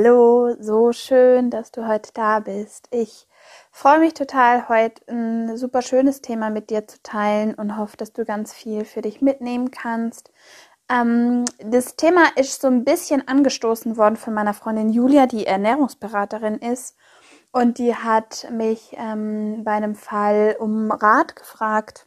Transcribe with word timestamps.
Hallo, 0.00 0.54
so 0.60 0.92
schön, 0.92 1.50
dass 1.50 1.72
du 1.72 1.88
heute 1.88 2.10
da 2.14 2.38
bist. 2.38 2.86
Ich 2.92 3.26
freue 3.72 3.98
mich 3.98 4.14
total, 4.14 4.68
heute 4.68 5.02
ein 5.08 5.56
super 5.56 5.82
schönes 5.82 6.20
Thema 6.20 6.50
mit 6.50 6.70
dir 6.70 6.86
zu 6.86 7.02
teilen 7.02 7.52
und 7.54 7.76
hoffe, 7.76 7.96
dass 7.96 8.12
du 8.12 8.24
ganz 8.24 8.52
viel 8.52 8.84
für 8.84 9.02
dich 9.02 9.22
mitnehmen 9.22 9.72
kannst. 9.72 10.30
Ähm, 10.88 11.44
das 11.58 11.96
Thema 11.96 12.26
ist 12.36 12.60
so 12.60 12.68
ein 12.68 12.84
bisschen 12.84 13.26
angestoßen 13.26 13.96
worden 13.96 14.14
von 14.14 14.34
meiner 14.34 14.54
Freundin 14.54 14.90
Julia, 14.90 15.26
die 15.26 15.46
Ernährungsberaterin 15.46 16.58
ist. 16.58 16.96
Und 17.50 17.78
die 17.78 17.96
hat 17.96 18.46
mich 18.52 18.94
ähm, 18.96 19.64
bei 19.64 19.72
einem 19.72 19.96
Fall 19.96 20.54
um 20.60 20.92
Rat 20.92 21.34
gefragt. 21.34 22.06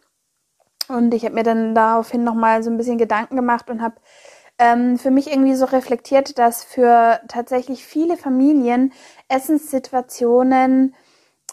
Und 0.88 1.14
ich 1.14 1.26
habe 1.26 1.36
mir 1.36 1.44
dann 1.44 1.76
daraufhin 1.76 2.24
nochmal 2.24 2.64
so 2.64 2.70
ein 2.70 2.78
bisschen 2.78 2.98
Gedanken 2.98 3.36
gemacht 3.36 3.70
und 3.70 3.82
habe 3.82 3.96
ähm, 4.62 5.00
für 5.00 5.10
mich 5.10 5.32
irgendwie 5.32 5.56
so 5.56 5.66
reflektiert, 5.66 6.38
dass 6.38 6.64
für 6.64 7.20
tatsächlich 7.28 7.84
viele 7.84 8.16
Familien 8.16 8.94
Essenssituationen 9.28 10.94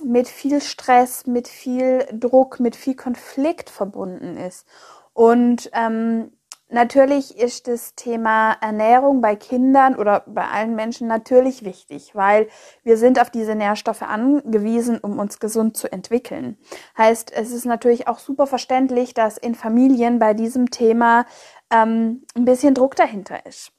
mit 0.05 0.29
viel 0.29 0.61
Stress, 0.61 1.27
mit 1.27 1.49
viel 1.49 2.07
Druck, 2.13 2.61
mit 2.61 2.77
viel 2.77 2.95
Konflikt 2.95 3.71
verbunden 3.71 4.37
ist. 4.37 4.67
Und 5.15 5.71
ähm, 5.73 6.33
natürlich 6.69 7.39
ist 7.39 7.67
das 7.67 7.95
Thema 7.95 8.53
Ernährung 8.61 9.23
bei 9.23 9.37
Kindern 9.37 9.97
oder 9.97 10.25
bei 10.27 10.47
allen 10.47 10.77
Menschen 10.77 11.09
natürlich 11.09 11.65
wichtig, 11.65 12.15
weil 12.15 12.49
wir 12.85 12.99
sind 12.99 13.19
auf 13.19 13.31
diese 13.31 13.55
Nährstoffe 13.55 14.03
angewiesen, 14.03 14.99
um 14.99 15.19
uns 15.19 15.41
gesund 15.41 15.79
zu 15.79 15.91
entwickeln. 15.91 16.59
Heißt, 16.99 17.33
es 17.33 17.53
ist 17.53 17.65
natürlich 17.65 18.07
auch 18.07 18.19
super 18.19 18.47
verständlich, 18.47 19.15
dass 19.15 19.39
in 19.39 19.55
Familien 19.55 20.19
bei 20.19 20.35
diesem 20.35 20.71
Thema 20.71 21.25
ähm, 21.71 22.25
ein 22.35 22.45
bisschen 22.45 22.75
Druck 22.75 22.97
dahinter 22.97 23.45
ist. 23.47 23.73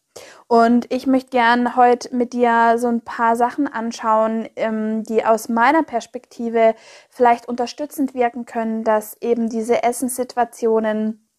Und 0.47 0.91
ich 0.91 1.07
möchte 1.07 1.29
gern 1.29 1.75
heute 1.75 2.15
mit 2.15 2.33
dir 2.33 2.77
so 2.77 2.87
ein 2.87 3.01
paar 3.01 3.35
Sachen 3.35 3.67
anschauen, 3.67 4.47
ähm, 4.55 5.03
die 5.03 5.23
aus 5.23 5.49
meiner 5.49 5.83
Perspektive 5.83 6.75
vielleicht 7.09 7.47
unterstützend 7.47 8.13
wirken 8.13 8.45
können, 8.45 8.83
dass 8.83 9.15
eben 9.21 9.49
diese 9.49 9.83
Essenssituationen 9.83 11.29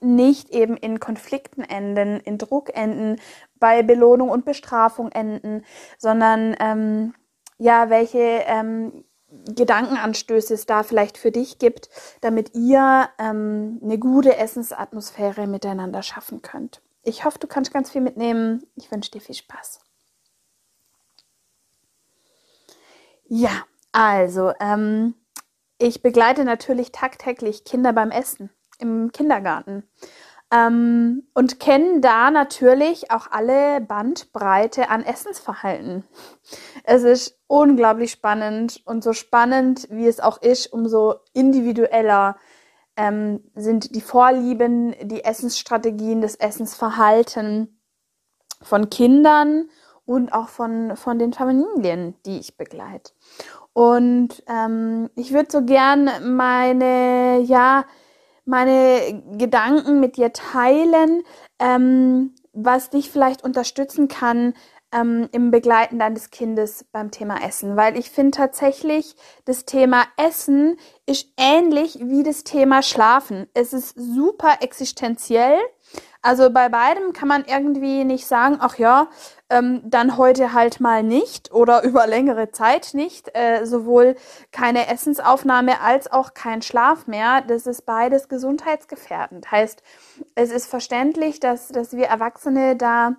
nicht 0.00 0.50
eben 0.50 0.76
in 0.76 0.98
Konflikten 0.98 1.62
enden, 1.62 2.20
in 2.20 2.38
Druck 2.38 2.74
enden, 2.76 3.20
bei 3.58 3.82
Belohnung 3.82 4.30
und 4.30 4.44
Bestrafung 4.44 5.12
enden, 5.12 5.64
sondern 5.98 6.56
ähm, 6.58 7.14
ja, 7.58 7.90
welche 7.90 8.42
ähm, 8.46 9.04
Gedankenanstöße 9.54 10.54
es 10.54 10.66
da 10.66 10.82
vielleicht 10.82 11.18
für 11.18 11.30
dich 11.30 11.58
gibt, 11.58 11.88
damit 12.20 12.54
ihr 12.54 13.08
ähm, 13.18 13.80
eine 13.82 13.98
gute 13.98 14.36
Essensatmosphäre 14.36 15.46
miteinander 15.46 16.02
schaffen 16.02 16.42
könnt. 16.42 16.82
Ich 17.02 17.24
hoffe, 17.24 17.38
du 17.38 17.46
kannst 17.46 17.72
ganz 17.72 17.90
viel 17.90 18.00
mitnehmen. 18.00 18.64
Ich 18.76 18.90
wünsche 18.90 19.10
dir 19.10 19.20
viel 19.20 19.34
Spaß. 19.34 19.80
Ja, 23.26 23.64
also, 23.92 24.52
ähm, 24.60 25.14
ich 25.78 26.02
begleite 26.02 26.44
natürlich 26.44 26.92
tagtäglich 26.92 27.64
Kinder 27.64 27.92
beim 27.92 28.10
Essen 28.10 28.50
im 28.78 29.10
Kindergarten. 29.12 29.88
Ähm, 30.52 31.22
und 31.32 31.60
kennen 31.60 32.02
da 32.02 32.30
natürlich 32.30 33.10
auch 33.10 33.28
alle 33.30 33.80
Bandbreite 33.80 34.90
an 34.90 35.02
Essensverhalten. 35.02 36.04
Es 36.84 37.04
ist 37.04 37.40
unglaublich 37.46 38.10
spannend 38.12 38.82
und 38.84 39.02
so 39.02 39.14
spannend, 39.14 39.88
wie 39.90 40.06
es 40.06 40.20
auch 40.20 40.42
ist, 40.42 40.70
umso 40.70 41.14
individueller 41.32 42.36
ähm, 42.96 43.42
sind 43.54 43.94
die 43.94 44.02
Vorlieben, 44.02 44.94
die 45.02 45.24
Essensstrategien, 45.24 46.20
das 46.20 46.34
Essensverhalten 46.34 47.80
von 48.60 48.90
Kindern 48.90 49.70
und 50.04 50.32
auch 50.32 50.48
von, 50.48 50.96
von 50.96 51.18
den 51.18 51.32
Familien, 51.32 52.14
die 52.26 52.38
ich 52.38 52.58
begleite. 52.58 53.12
Und 53.72 54.42
ähm, 54.46 55.08
ich 55.14 55.32
würde 55.32 55.48
so 55.50 55.64
gern 55.64 56.10
meine, 56.36 57.40
ja, 57.40 57.86
meine 58.44 59.22
Gedanken 59.38 60.00
mit 60.00 60.16
dir 60.16 60.32
teilen, 60.32 61.22
ähm, 61.58 62.34
was 62.52 62.90
dich 62.90 63.10
vielleicht 63.10 63.44
unterstützen 63.44 64.08
kann 64.08 64.54
ähm, 64.92 65.28
im 65.32 65.50
Begleiten 65.50 65.98
deines 65.98 66.30
Kindes 66.30 66.84
beim 66.92 67.10
Thema 67.10 67.42
Essen. 67.42 67.76
Weil 67.76 67.98
ich 67.98 68.10
finde 68.10 68.32
tatsächlich, 68.32 69.16
das 69.44 69.64
Thema 69.64 70.04
Essen 70.16 70.76
ist 71.06 71.28
ähnlich 71.36 71.98
wie 72.00 72.22
das 72.22 72.44
Thema 72.44 72.82
Schlafen. 72.82 73.46
Es 73.54 73.72
ist 73.72 73.94
super 73.96 74.58
existenziell 74.60 75.58
also 76.22 76.50
bei 76.50 76.68
beidem 76.68 77.12
kann 77.12 77.26
man 77.26 77.44
irgendwie 77.44 78.04
nicht 78.04 78.26
sagen, 78.26 78.58
ach 78.60 78.78
ja, 78.78 79.08
ähm, 79.50 79.82
dann 79.84 80.16
heute 80.16 80.52
halt 80.52 80.80
mal 80.80 81.02
nicht 81.02 81.52
oder 81.52 81.82
über 81.84 82.06
längere 82.06 82.52
Zeit 82.52 82.94
nicht. 82.94 83.36
Äh, 83.36 83.66
sowohl 83.66 84.14
keine 84.52 84.88
Essensaufnahme 84.88 85.80
als 85.80 86.10
auch 86.10 86.32
kein 86.32 86.62
Schlaf 86.62 87.08
mehr. 87.08 87.42
Das 87.42 87.66
ist 87.66 87.84
beides 87.84 88.28
gesundheitsgefährdend. 88.28 89.50
Heißt, 89.50 89.82
es 90.36 90.52
ist 90.52 90.66
verständlich, 90.66 91.40
dass, 91.40 91.68
dass 91.68 91.92
wir 91.92 92.06
Erwachsene 92.06 92.76
da 92.76 93.16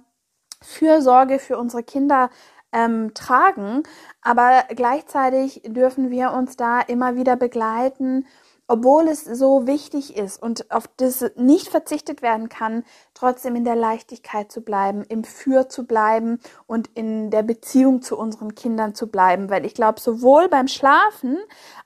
Fürsorge 0.62 1.40
für 1.40 1.58
unsere 1.58 1.84
Kinder 1.84 2.30
ähm, 2.72 3.14
tragen, 3.14 3.84
aber 4.22 4.64
gleichzeitig 4.70 5.62
dürfen 5.66 6.10
wir 6.10 6.32
uns 6.32 6.56
da 6.56 6.82
immer 6.82 7.16
wieder 7.16 7.36
begleiten 7.36 8.26
obwohl 8.74 9.08
es 9.08 9.24
so 9.24 9.68
wichtig 9.68 10.18
ist 10.18 10.42
und 10.42 10.72
auf 10.72 10.88
das 10.98 11.24
nicht 11.36 11.68
verzichtet 11.68 12.24
werden 12.24 12.50
kann, 12.50 12.84
trotzdem 13.14 13.56
in 13.56 13.66
der 13.66 13.76
Leichtigkeit 13.76 14.52
zu 14.52 14.62
bleiben, 14.62 15.04
im 15.04 15.24
Für 15.24 15.70
zu 15.70 15.86
bleiben 15.86 16.40
und 16.66 16.88
in 16.96 17.30
der 17.30 17.44
Beziehung 17.44 18.02
zu 18.02 18.18
unseren 18.18 18.56
Kindern 18.56 18.96
zu 18.96 19.12
bleiben. 19.12 19.52
Weil 19.52 19.64
ich 19.68 19.76
glaube, 19.76 20.00
sowohl 20.00 20.50
beim 20.50 20.68
Schlafen 20.68 21.38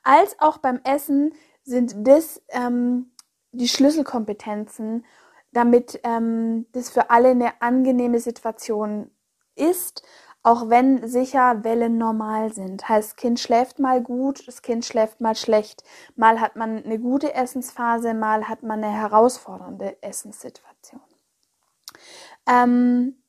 als 0.02 0.38
auch 0.40 0.60
beim 0.60 0.80
Essen 0.86 1.34
sind 1.66 2.08
das 2.08 2.42
ähm, 2.52 3.12
die 3.52 3.68
Schlüsselkompetenzen, 3.68 5.06
damit 5.52 6.00
ähm, 6.06 6.68
das 6.72 6.90
für 6.90 7.10
alle 7.10 7.32
eine 7.32 7.62
angenehme 7.62 8.22
Situation 8.22 9.12
ist 9.58 10.04
auch 10.48 10.70
wenn 10.70 11.06
sicher 11.06 11.66
Wellen 11.66 11.98
normal 11.98 12.54
sind. 12.54 12.88
Heißt, 12.88 13.10
das 13.10 13.16
Kind 13.18 13.38
schläft 13.38 13.80
mal 13.80 14.02
gut, 14.02 14.48
das 14.48 14.62
Kind 14.62 14.86
schläft 14.86 15.20
mal 15.20 15.36
schlecht. 15.36 15.84
Mal 16.16 16.40
hat 16.40 16.56
man 16.56 16.86
eine 16.86 17.00
gute 17.00 17.34
Essensphase, 17.34 18.14
mal 18.14 18.48
hat 18.48 18.64
man 18.64 18.82
eine 18.82 18.94
herausfordernde 18.94 20.02
Essenssituation. 20.02 21.02
Ähm, 22.48 23.22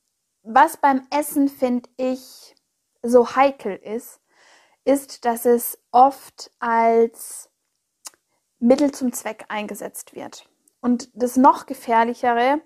was 0.45 0.77
beim 0.77 1.09
Essen, 1.11 1.49
finde 1.49 1.91
ich, 1.97 2.55
so 3.03 3.35
heikel 3.35 3.75
ist, 3.75 4.21
ist, 4.85 5.25
dass 5.25 5.45
es 5.45 5.77
oft 5.91 6.53
als 6.61 7.51
Mittel 8.61 8.93
zum 8.93 9.13
Zweck 9.13 9.47
eingesetzt 9.49 10.15
wird. 10.15 10.49
Und 10.81 11.11
das 11.21 11.37
noch 11.37 11.67
gefährlichere 11.67 12.61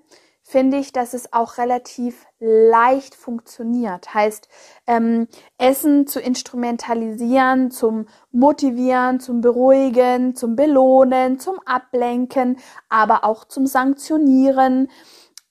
finde 0.53 0.77
ich, 0.77 0.93
dass 0.93 1.15
es 1.15 1.33
auch 1.33 1.57
relativ 1.57 2.27
leicht 2.39 3.15
funktioniert. 3.15 4.13
Heißt, 4.13 4.49
ähm, 4.87 5.27
Essen 5.57 6.07
zu 6.07 6.21
instrumentalisieren, 6.21 7.71
zum 7.71 8.07
Motivieren, 8.31 9.19
zum 9.19 9.41
Beruhigen, 9.41 10.35
zum 10.35 10.55
Belohnen, 10.55 11.41
zum 11.41 11.59
Ablenken, 11.65 12.59
aber 12.91 13.25
auch 13.25 13.47
zum 13.47 13.67
Sanktionieren. 13.67 14.91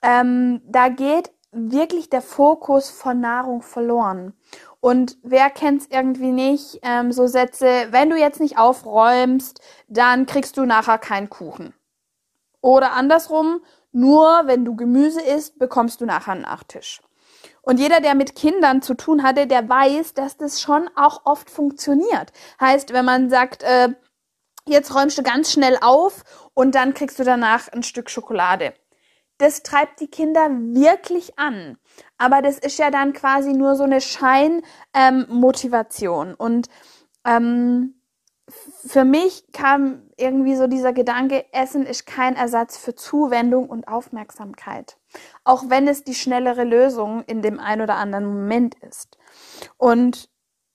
Ähm, 0.04 0.62
da 0.66 0.90
geht 0.90 1.32
wirklich 1.52 2.12
der 2.12 2.22
Fokus 2.22 2.92
von 2.92 3.20
Nahrung 3.20 3.64
verloren. 3.64 4.34
Und 4.82 5.18
wer 5.24 5.50
kennt 5.50 5.82
es 5.82 5.88
irgendwie 5.90 6.32
nicht? 6.32 6.80
Ähm, 6.84 7.12
so 7.12 7.26
Sätze, 7.26 7.88
wenn 7.90 8.12
du 8.12 8.18
jetzt 8.18 8.40
nicht 8.40 8.60
aufräumst, 8.60 9.62
dann 9.88 10.28
kriegst 10.28 10.58
du 10.58 10.66
nachher 10.66 11.00
keinen 11.00 11.30
Kuchen. 11.30 11.74
Oder 12.62 12.94
andersrum, 12.94 13.62
nur 13.92 14.44
wenn 14.46 14.66
du 14.66 14.76
Gemüse 14.76 15.22
isst, 15.22 15.60
bekommst 15.60 16.02
du 16.02 16.06
nachher 16.06 16.34
einen 16.34 16.42
Nachtisch. 16.42 17.02
Und 17.62 17.80
jeder, 17.80 18.02
der 18.02 18.16
mit 18.16 18.36
Kindern 18.36 18.82
zu 18.82 18.96
tun 18.96 19.24
hatte, 19.24 19.48
der 19.48 19.70
weiß, 19.70 20.14
dass 20.14 20.36
das 20.38 20.62
schon 20.62 20.90
auch 20.96 21.22
oft 21.26 21.50
funktioniert. 21.50 22.34
Heißt, 22.60 22.92
wenn 22.94 23.06
man 23.06 23.30
sagt, 23.30 23.64
äh, 23.64 23.90
jetzt 24.68 24.94
räumst 24.96 25.18
du 25.18 25.24
ganz 25.24 25.52
schnell 25.52 25.78
auf 25.82 26.24
und 26.54 26.76
dann 26.76 26.94
kriegst 26.94 27.20
du 27.20 27.24
danach 27.24 27.68
ein 27.70 27.84
Stück 27.84 28.10
Schokolade. 28.10 28.74
Das 29.38 29.64
treibt 29.64 30.00
die 30.00 30.10
Kinder 30.10 30.50
wirklich 30.50 31.38
an. 31.40 31.78
Aber 32.18 32.42
das 32.42 32.60
ist 32.60 32.78
ja 32.78 32.92
dann 32.92 33.14
quasi 33.14 33.54
nur 33.54 33.76
so 33.76 33.84
eine 33.84 34.02
Scheinmotivation. 34.02 36.30
Ähm, 36.30 36.36
und 36.38 36.68
ähm, 37.26 38.01
für 38.86 39.04
mich 39.04 39.52
kam 39.54 40.04
irgendwie 40.18 40.56
so 40.56 40.68
dieser 40.68 40.94
Gedanke, 40.94 41.46
Essen 41.54 41.86
ist 41.86 42.06
kein 42.06 42.36
Ersatz 42.36 42.78
für 42.78 42.96
Zuwendung 42.96 43.70
und 43.70 43.88
Aufmerksamkeit. 43.88 44.98
Auch 45.44 45.66
wenn 45.68 45.88
es 45.88 46.04
die 46.04 46.16
schnellere 46.16 46.64
Lösung 46.64 47.24
in 47.28 47.42
dem 47.42 47.60
ein 47.60 47.82
oder 47.82 47.96
anderen 47.96 48.26
Moment 48.26 48.76
ist. 48.76 49.18
Und 49.78 50.30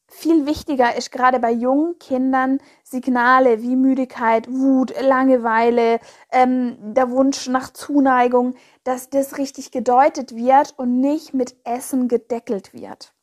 viel 0.08 0.46
wichtiger 0.46 0.96
ist 0.96 1.11
gerade 1.11 1.40
bei 1.40 1.50
jungen 1.50 1.99
Kindern 1.99 2.58
Signale 2.84 3.61
wie 3.62 3.76
Müdigkeit, 3.76 4.49
Wut, 4.50 4.94
Langeweile, 5.00 5.99
ähm, 6.31 6.76
der 6.94 7.11
Wunsch 7.11 7.49
nach 7.49 7.73
Zuneigung, 7.73 8.55
dass 8.84 9.11
das 9.11 9.37
richtig 9.37 9.73
gedeutet 9.73 10.34
wird 10.34 10.75
und 10.78 11.00
nicht 11.00 11.34
mit 11.34 11.56
Essen 11.64 12.08
gedeckelt 12.08 12.73
wird 12.73 13.15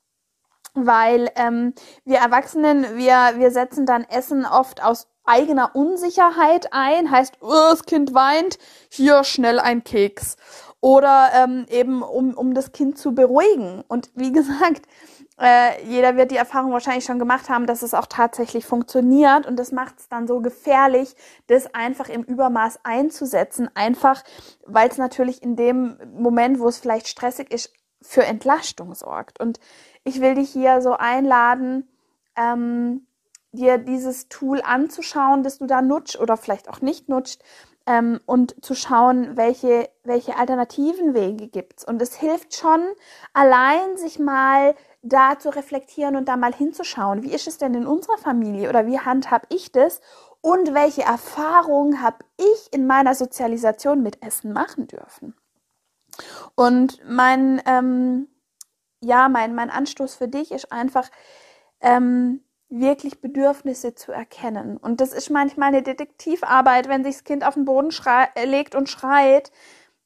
weil 0.74 1.30
ähm, 1.36 1.74
wir 2.06 2.18
Erwachsenen, 2.18 2.98
wir, 2.98 3.34
wir 3.38 3.52
setzen 3.52 3.86
dann 3.86 4.04
Essen 4.04 4.46
oft 4.46 4.84
aus 4.84 5.08
eigener 5.26 5.76
Unsicherheit 5.76 6.74
ein, 6.74 7.12
heißt, 7.12 7.38
oh, 7.42 7.70
das 7.70 7.86
Kind 7.86 8.14
weint, 8.14 8.58
hier 8.90 9.24
schnell 9.24 9.60
ein 9.60 9.84
Keks. 9.84 10.38
Oder 10.82 11.30
ähm, 11.34 11.66
eben, 11.70 12.02
um, 12.02 12.34
um 12.34 12.54
das 12.54 12.74
Kind 12.74 12.98
zu 12.98 13.16
beruhigen. 13.16 13.84
Und 13.88 14.12
wie 14.16 14.32
gesagt, 14.34 14.82
äh, 15.40 15.82
jeder 15.86 16.18
wird 16.18 16.32
die 16.32 16.38
Erfahrung 16.38 16.74
wahrscheinlich 16.74 17.06
schon 17.06 17.20
gemacht 17.20 17.50
haben, 17.50 17.66
dass 17.66 17.82
es 17.82 17.94
auch 17.94 18.06
tatsächlich 18.06 18.66
funktioniert. 18.66 19.46
Und 19.46 19.58
das 19.58 19.72
macht 19.72 20.00
es 20.00 20.10
dann 20.10 20.28
so 20.28 20.42
gefährlich, 20.42 21.16
das 21.48 21.74
einfach 21.74 22.10
im 22.10 22.24
Übermaß 22.24 22.80
einzusetzen. 22.84 23.70
Einfach, 23.76 24.24
weil 24.66 24.90
es 24.90 24.98
natürlich 24.98 25.42
in 25.42 25.56
dem 25.56 25.98
Moment, 26.16 26.60
wo 26.60 26.68
es 26.68 26.80
vielleicht 26.80 27.08
stressig 27.08 27.52
ist, 27.52 27.74
für 28.02 28.26
Entlastung 28.26 28.94
sorgt. 28.94 29.40
Und 29.40 29.60
ich 30.04 30.22
will 30.22 30.36
dich 30.36 30.50
hier 30.50 30.82
so 30.82 30.94
einladen, 30.94 31.88
ähm, 32.36 33.08
dir 33.52 33.78
dieses 33.78 34.28
Tool 34.30 34.62
anzuschauen, 34.62 35.44
das 35.44 35.60
du 35.60 35.66
da 35.66 35.82
nutzt 35.82 36.20
oder 36.20 36.38
vielleicht 36.38 36.70
auch 36.70 36.82
nicht 36.82 37.08
nutzt 37.08 37.44
ähm, 37.86 38.20
und 38.26 38.64
zu 38.64 38.76
schauen, 38.76 39.38
welche, 39.38 39.90
welche 40.04 40.38
alternativen 40.38 41.14
Wege 41.14 41.48
gibt's. 41.48 41.86
Und 41.86 42.02
es 42.02 42.16
hilft 42.16 42.56
schon, 42.56 42.82
allein 43.34 43.98
sich 43.98 44.20
mal 44.20 44.76
da 45.02 45.38
zu 45.38 45.50
reflektieren 45.50 46.16
und 46.16 46.28
da 46.28 46.38
mal 46.38 46.54
hinzuschauen. 46.54 47.24
Wie 47.24 47.34
ist 47.34 47.48
es 47.48 47.58
denn 47.58 47.74
in 47.74 47.86
unserer 47.86 48.18
Familie 48.18 48.70
oder 48.70 48.88
wie 48.88 49.00
handhab 49.00 49.46
ich 49.50 49.72
das? 49.72 50.02
Und 50.42 50.74
welche 50.74 51.04
Erfahrungen 51.04 52.02
habe 52.02 52.18
ich 52.38 52.74
in 52.74 52.88
meiner 52.88 53.16
Sozialisation 53.16 54.02
mit 54.02 54.24
Essen 54.24 54.52
machen 54.54 54.88
dürfen? 54.88 55.36
Und 56.56 57.00
mein, 57.08 57.62
ähm, 57.66 58.28
ja, 59.04 59.30
mein, 59.30 59.56
mein 59.56 59.70
Anstoß 59.70 60.16
für 60.16 60.28
dich 60.28 60.52
ist 60.52 60.72
einfach, 60.72 61.10
ähm, 61.82 62.42
wirklich 62.70 63.22
Bedürfnisse 63.22 63.94
zu 63.94 64.12
erkennen. 64.12 64.78
Und 64.78 65.00
das 65.00 65.14
ist 65.14 65.30
manchmal 65.30 65.70
eine 65.70 65.84
Detektivarbeit, 65.84 66.88
wenn 66.88 67.04
sich 67.04 67.16
das 67.16 67.24
Kind 67.24 67.46
auf 67.46 67.54
den 67.54 67.66
Boden 67.66 67.92
legt 68.46 68.74
und 68.74 68.90
schreit. 68.90 69.52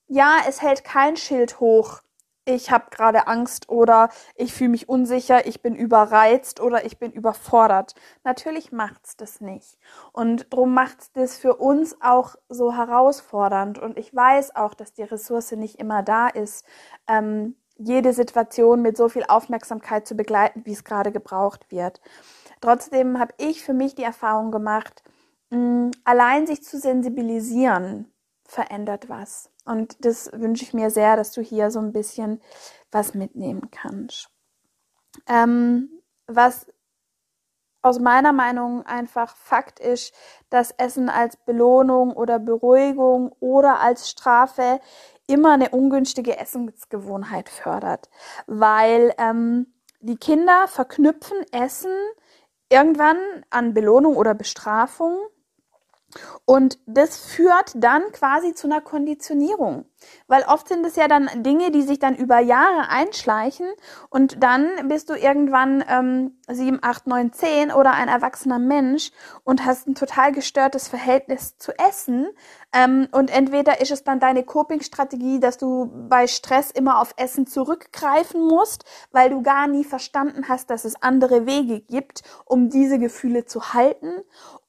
Ja, 0.08 0.38
es 0.48 0.62
hält 0.62 0.84
kein 0.84 1.16
Schild 1.16 1.60
hoch. 1.60 2.02
Ich 2.44 2.72
habe 2.72 2.86
gerade 2.92 3.28
Angst 3.28 3.68
oder 3.68 4.10
ich 4.36 4.54
fühle 4.54 4.70
mich 4.70 4.88
unsicher, 4.88 5.46
ich 5.48 5.62
bin 5.62 5.76
überreizt 5.76 6.62
oder 6.62 6.86
ich 6.86 6.98
bin 6.98 7.12
überfordert. 7.12 7.94
Natürlich 8.24 8.72
macht's 8.72 9.18
das 9.18 9.42
nicht. 9.42 9.78
Und 10.14 10.54
drum 10.54 10.74
macht's 10.74 11.12
das 11.12 11.38
für 11.38 11.56
uns 11.58 11.98
auch 12.02 12.36
so 12.48 12.74
herausfordernd. 12.74 13.80
Und 13.80 13.98
ich 13.98 14.16
weiß 14.16 14.56
auch, 14.56 14.74
dass 14.74 14.94
die 14.94 15.04
Ressource 15.04 15.52
nicht 15.52 15.76
immer 15.80 16.04
da 16.04 16.28
ist. 16.30 16.66
Ähm, 17.08 17.56
jede 17.78 18.14
Situation 18.14 18.82
mit 18.82 18.98
so 18.98 19.10
viel 19.10 19.24
Aufmerksamkeit 19.28 20.08
zu 20.08 20.16
begleiten, 20.16 20.62
wie 20.66 20.74
es 20.74 20.84
gerade 20.84 21.12
gebraucht 21.12 21.72
wird. 21.72 22.02
Trotzdem 22.62 23.20
habe 23.20 23.34
ich 23.38 23.64
für 23.64 23.74
mich 23.74 23.96
die 23.96 24.04
Erfahrung 24.04 24.52
gemacht, 24.52 25.04
mh, 25.50 25.92
allein 26.04 26.48
sich 26.48 26.64
zu 26.64 26.80
sensibilisieren 26.80 28.12
verändert 28.46 29.10
was. 29.10 29.52
Und 29.66 30.04
das 30.06 30.32
wünsche 30.34 30.64
ich 30.64 30.74
mir 30.74 30.90
sehr, 30.90 31.18
dass 31.18 31.34
du 31.34 31.42
hier 31.42 31.70
so 31.70 31.80
ein 31.80 31.92
bisschen 31.92 32.42
was 32.92 33.14
mitnehmen 33.14 33.70
kannst. 33.72 34.30
Ähm, 35.28 35.90
was 36.28 36.68
aus 37.82 38.00
meiner 38.00 38.34
Meinung 38.34 38.86
einfach 38.86 39.36
Fakt 39.36 39.80
ist, 39.80 40.14
dass 40.50 40.72
Essen 40.72 41.10
als 41.10 41.38
Belohnung 41.38 42.12
oder 42.12 42.40
Beruhigung 42.40 43.32
oder 43.40 43.80
als 43.80 44.10
Strafe 44.10 44.80
immer 45.28 45.54
eine 45.54 45.70
ungünstige 45.70 46.38
Essensgewohnheit 46.38 47.50
fördert, 47.50 48.10
weil 48.48 49.14
ähm, 49.18 49.68
die 50.00 50.18
Kinder 50.18 50.68
verknüpfen 50.68 51.38
Essen 51.52 51.92
irgendwann 52.70 53.18
an 53.50 53.74
Belohnung 53.74 54.16
oder 54.16 54.34
Bestrafung 54.34 55.18
und 56.46 56.80
das 56.86 57.18
führt 57.18 57.74
dann 57.76 58.12
quasi 58.12 58.54
zu 58.54 58.68
einer 58.68 58.82
Konditionierung. 58.82 59.86
Weil 60.28 60.44
oft 60.44 60.68
sind 60.68 60.86
es 60.86 60.96
ja 60.96 61.08
dann 61.08 61.30
Dinge, 61.44 61.72
die 61.72 61.82
sich 61.82 62.00
dann 62.00 62.16
über 62.16 62.40
Jahre 62.40 62.90
einschleichen 62.90 63.68
und 64.10 64.44
dann 64.44 64.70
bist 64.88 65.10
du 65.10 65.16
irgendwann 65.16 65.84
ähm, 65.90 66.38
7, 66.48 66.80
8, 66.82 67.08
9, 67.08 67.34
10 67.34 67.72
oder 67.72 67.94
ein 67.94 68.08
erwachsener 68.08 68.60
Mensch 68.60 69.12
und 69.44 69.66
hast 69.66 69.88
ein 69.88 69.96
total 69.96 70.32
gestörtes 70.32 70.88
Verhältnis 70.88 71.58
zu 71.58 71.78
Essen. 71.78 72.28
Ähm, 72.74 73.08
und 73.12 73.32
entweder 73.32 73.82
ist 73.82 73.92
es 73.92 74.04
dann 74.04 74.20
deine 74.20 74.44
Coping-Strategie, 74.44 75.40
dass 75.40 75.58
du 75.58 75.90
bei 76.10 76.28
Stress 76.28 76.72
immer 76.72 77.02
auf 77.02 77.14
Essen 77.18 77.48
zurückgreifen 77.48 78.46
musst, 78.46 78.86
weil 79.12 79.30
du 79.30 79.42
gar 79.42 79.68
nie 79.68 79.84
verstanden 79.84 80.48
hast, 80.48 80.70
dass 80.70 80.86
es 80.86 81.02
andere 81.02 81.46
Wege 81.46 81.82
gibt, 81.82 82.24
um 82.46 82.70
diese 82.70 83.00
Gefühle 83.00 83.46
zu 83.46 83.74
halten. 83.74 84.12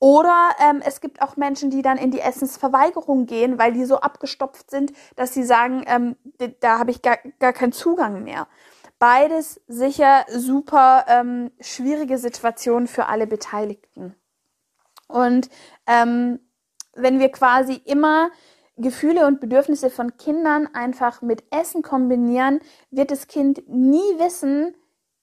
Oder 0.01 0.51
ähm, 0.61 0.81
es 0.85 1.01
gibt 1.01 1.23
auch 1.23 1.37
Menschen, 1.37 1.71
die 1.71 1.83
dann 1.83 1.99
in 1.99 2.11
die 2.11 2.21
Essensverweigerung 2.21 3.27
gehen, 3.27 3.59
weil 3.59 3.73
die 3.73 3.85
so 3.85 3.99
abgestopft 4.01 4.71
sind, 4.71 4.93
dass 5.17 5.35
sie 5.35 5.43
sagen, 5.43 5.83
ähm, 5.87 6.17
da 6.61 6.79
habe 6.79 6.93
ich 6.93 7.03
gar, 7.03 7.19
gar 7.41 7.53
keinen 7.53 7.73
Zugang 7.73 8.23
mehr. 8.23 8.47
Beides 9.01 9.61
sicher 9.67 10.25
super 10.29 11.05
ähm, 11.09 11.51
schwierige 11.61 12.19
Situationen 12.19 12.87
für 12.87 13.07
alle 13.07 13.27
Beteiligten. 13.27 14.15
Und 15.09 15.51
ähm, 15.87 16.41
wenn 16.95 17.19
wir 17.19 17.31
quasi 17.31 17.75
immer 17.85 18.31
Gefühle 18.77 19.27
und 19.27 19.41
Bedürfnisse 19.41 19.91
von 19.91 20.17
Kindern 20.17 20.69
einfach 20.73 21.23
mit 21.23 21.43
Essen 21.51 21.83
kombinieren, 21.83 22.61
wird 22.91 23.11
das 23.11 23.27
Kind 23.27 23.69
nie 23.69 24.19
wissen, 24.19 24.77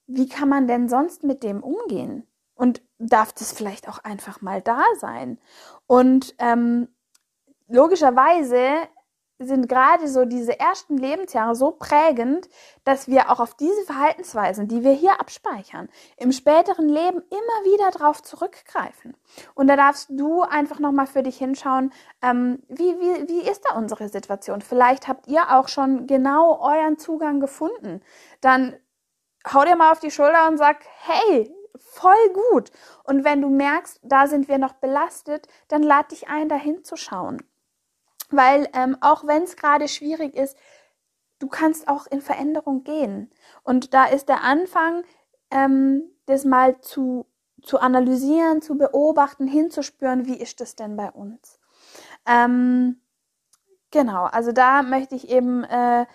wie 0.06 0.28
kann 0.28 0.48
man 0.48 0.68
denn 0.68 0.88
sonst 0.88 1.24
mit 1.24 1.42
dem 1.42 1.62
umgehen? 1.62 2.26
Und 2.54 2.82
darf 2.98 3.32
das 3.32 3.52
vielleicht 3.52 3.88
auch 3.88 3.98
einfach 4.04 4.40
mal 4.40 4.62
da 4.62 4.82
sein? 4.98 5.38
Und 5.86 6.34
ähm, 6.38 6.88
logischerweise 7.68 8.88
sind 9.38 9.68
gerade 9.68 10.08
so 10.08 10.24
diese 10.24 10.58
ersten 10.58 10.96
Lebensjahre 10.96 11.54
so 11.54 11.72
prägend, 11.72 12.48
dass 12.84 13.08
wir 13.08 13.30
auch 13.30 13.40
auf 13.40 13.54
diese 13.54 13.82
Verhaltensweisen, 13.84 14.66
die 14.66 14.82
wir 14.82 14.92
hier 14.92 15.20
abspeichern, 15.20 15.88
im 16.16 16.32
späteren 16.32 16.88
Leben 16.88 17.18
immer 17.18 17.64
wieder 17.64 17.90
drauf 17.90 18.22
zurückgreifen. 18.22 19.14
Und 19.54 19.66
da 19.66 19.76
darfst 19.76 20.08
du 20.10 20.42
einfach 20.42 20.78
nochmal 20.78 21.06
für 21.06 21.22
dich 21.22 21.36
hinschauen, 21.36 21.92
ähm, 22.22 22.62
wie, 22.68 22.98
wie, 22.98 23.28
wie 23.28 23.48
ist 23.48 23.62
da 23.68 23.76
unsere 23.76 24.08
Situation? 24.08 24.62
Vielleicht 24.62 25.06
habt 25.06 25.26
ihr 25.26 25.54
auch 25.54 25.68
schon 25.68 26.06
genau 26.06 26.58
euren 26.60 26.98
Zugang 26.98 27.40
gefunden. 27.40 28.00
Dann 28.40 28.74
hau 29.52 29.64
dir 29.64 29.76
mal 29.76 29.92
auf 29.92 30.00
die 30.00 30.10
Schulter 30.10 30.48
und 30.48 30.56
sag, 30.56 30.78
hey, 31.02 31.54
voll 31.78 32.32
gut. 32.32 32.70
Und 33.04 33.24
wenn 33.24 33.40
du 33.40 33.48
merkst, 33.48 34.00
da 34.02 34.26
sind 34.26 34.48
wir 34.48 34.58
noch 34.58 34.74
belastet, 34.74 35.48
dann 35.68 35.82
lad 35.82 36.10
dich 36.10 36.28
ein, 36.28 36.48
dahin 36.48 36.84
zu 36.84 36.96
schauen. 36.96 37.42
Weil 38.30 38.68
ähm, 38.74 38.96
auch 39.00 39.26
wenn 39.26 39.42
es 39.42 39.56
gerade 39.56 39.88
schwierig 39.88 40.34
ist, 40.34 40.56
du 41.38 41.48
kannst 41.48 41.88
auch 41.88 42.06
in 42.06 42.20
Veränderung 42.20 42.82
gehen. 42.84 43.30
Und 43.62 43.94
da 43.94 44.06
ist 44.06 44.28
der 44.28 44.42
Anfang, 44.42 45.04
ähm, 45.50 46.02
das 46.26 46.44
mal 46.44 46.80
zu, 46.80 47.26
zu 47.62 47.78
analysieren, 47.78 48.62
zu 48.62 48.76
beobachten, 48.76 49.46
hinzuspüren, 49.46 50.26
wie 50.26 50.36
ist 50.36 50.60
das 50.60 50.76
denn 50.76 50.96
bei 50.96 51.10
uns. 51.10 51.60
Ähm, 52.26 53.00
genau, 53.90 54.24
also 54.24 54.52
da 54.52 54.82
möchte 54.82 55.14
ich 55.14 55.28
eben 55.28 55.64
äh, 55.64 56.06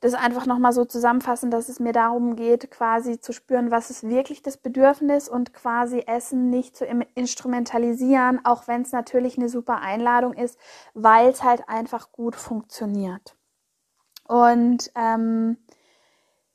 das 0.00 0.14
einfach 0.14 0.46
nochmal 0.46 0.72
so 0.72 0.84
zusammenfassen, 0.84 1.50
dass 1.50 1.68
es 1.68 1.78
mir 1.78 1.92
darum 1.92 2.34
geht, 2.34 2.70
quasi 2.70 3.20
zu 3.20 3.32
spüren, 3.32 3.70
was 3.70 3.90
ist 3.90 4.08
wirklich 4.08 4.42
das 4.42 4.56
Bedürfnis 4.56 5.28
und 5.28 5.52
quasi 5.52 6.04
Essen 6.06 6.48
nicht 6.48 6.76
zu 6.76 6.86
instrumentalisieren, 7.14 8.44
auch 8.44 8.66
wenn 8.66 8.82
es 8.82 8.92
natürlich 8.92 9.36
eine 9.36 9.48
super 9.48 9.80
Einladung 9.80 10.32
ist, 10.32 10.58
weil 10.94 11.28
es 11.28 11.42
halt 11.44 11.68
einfach 11.68 12.12
gut 12.12 12.34
funktioniert. 12.34 13.36
Und 14.26 14.90
ähm, 14.94 15.58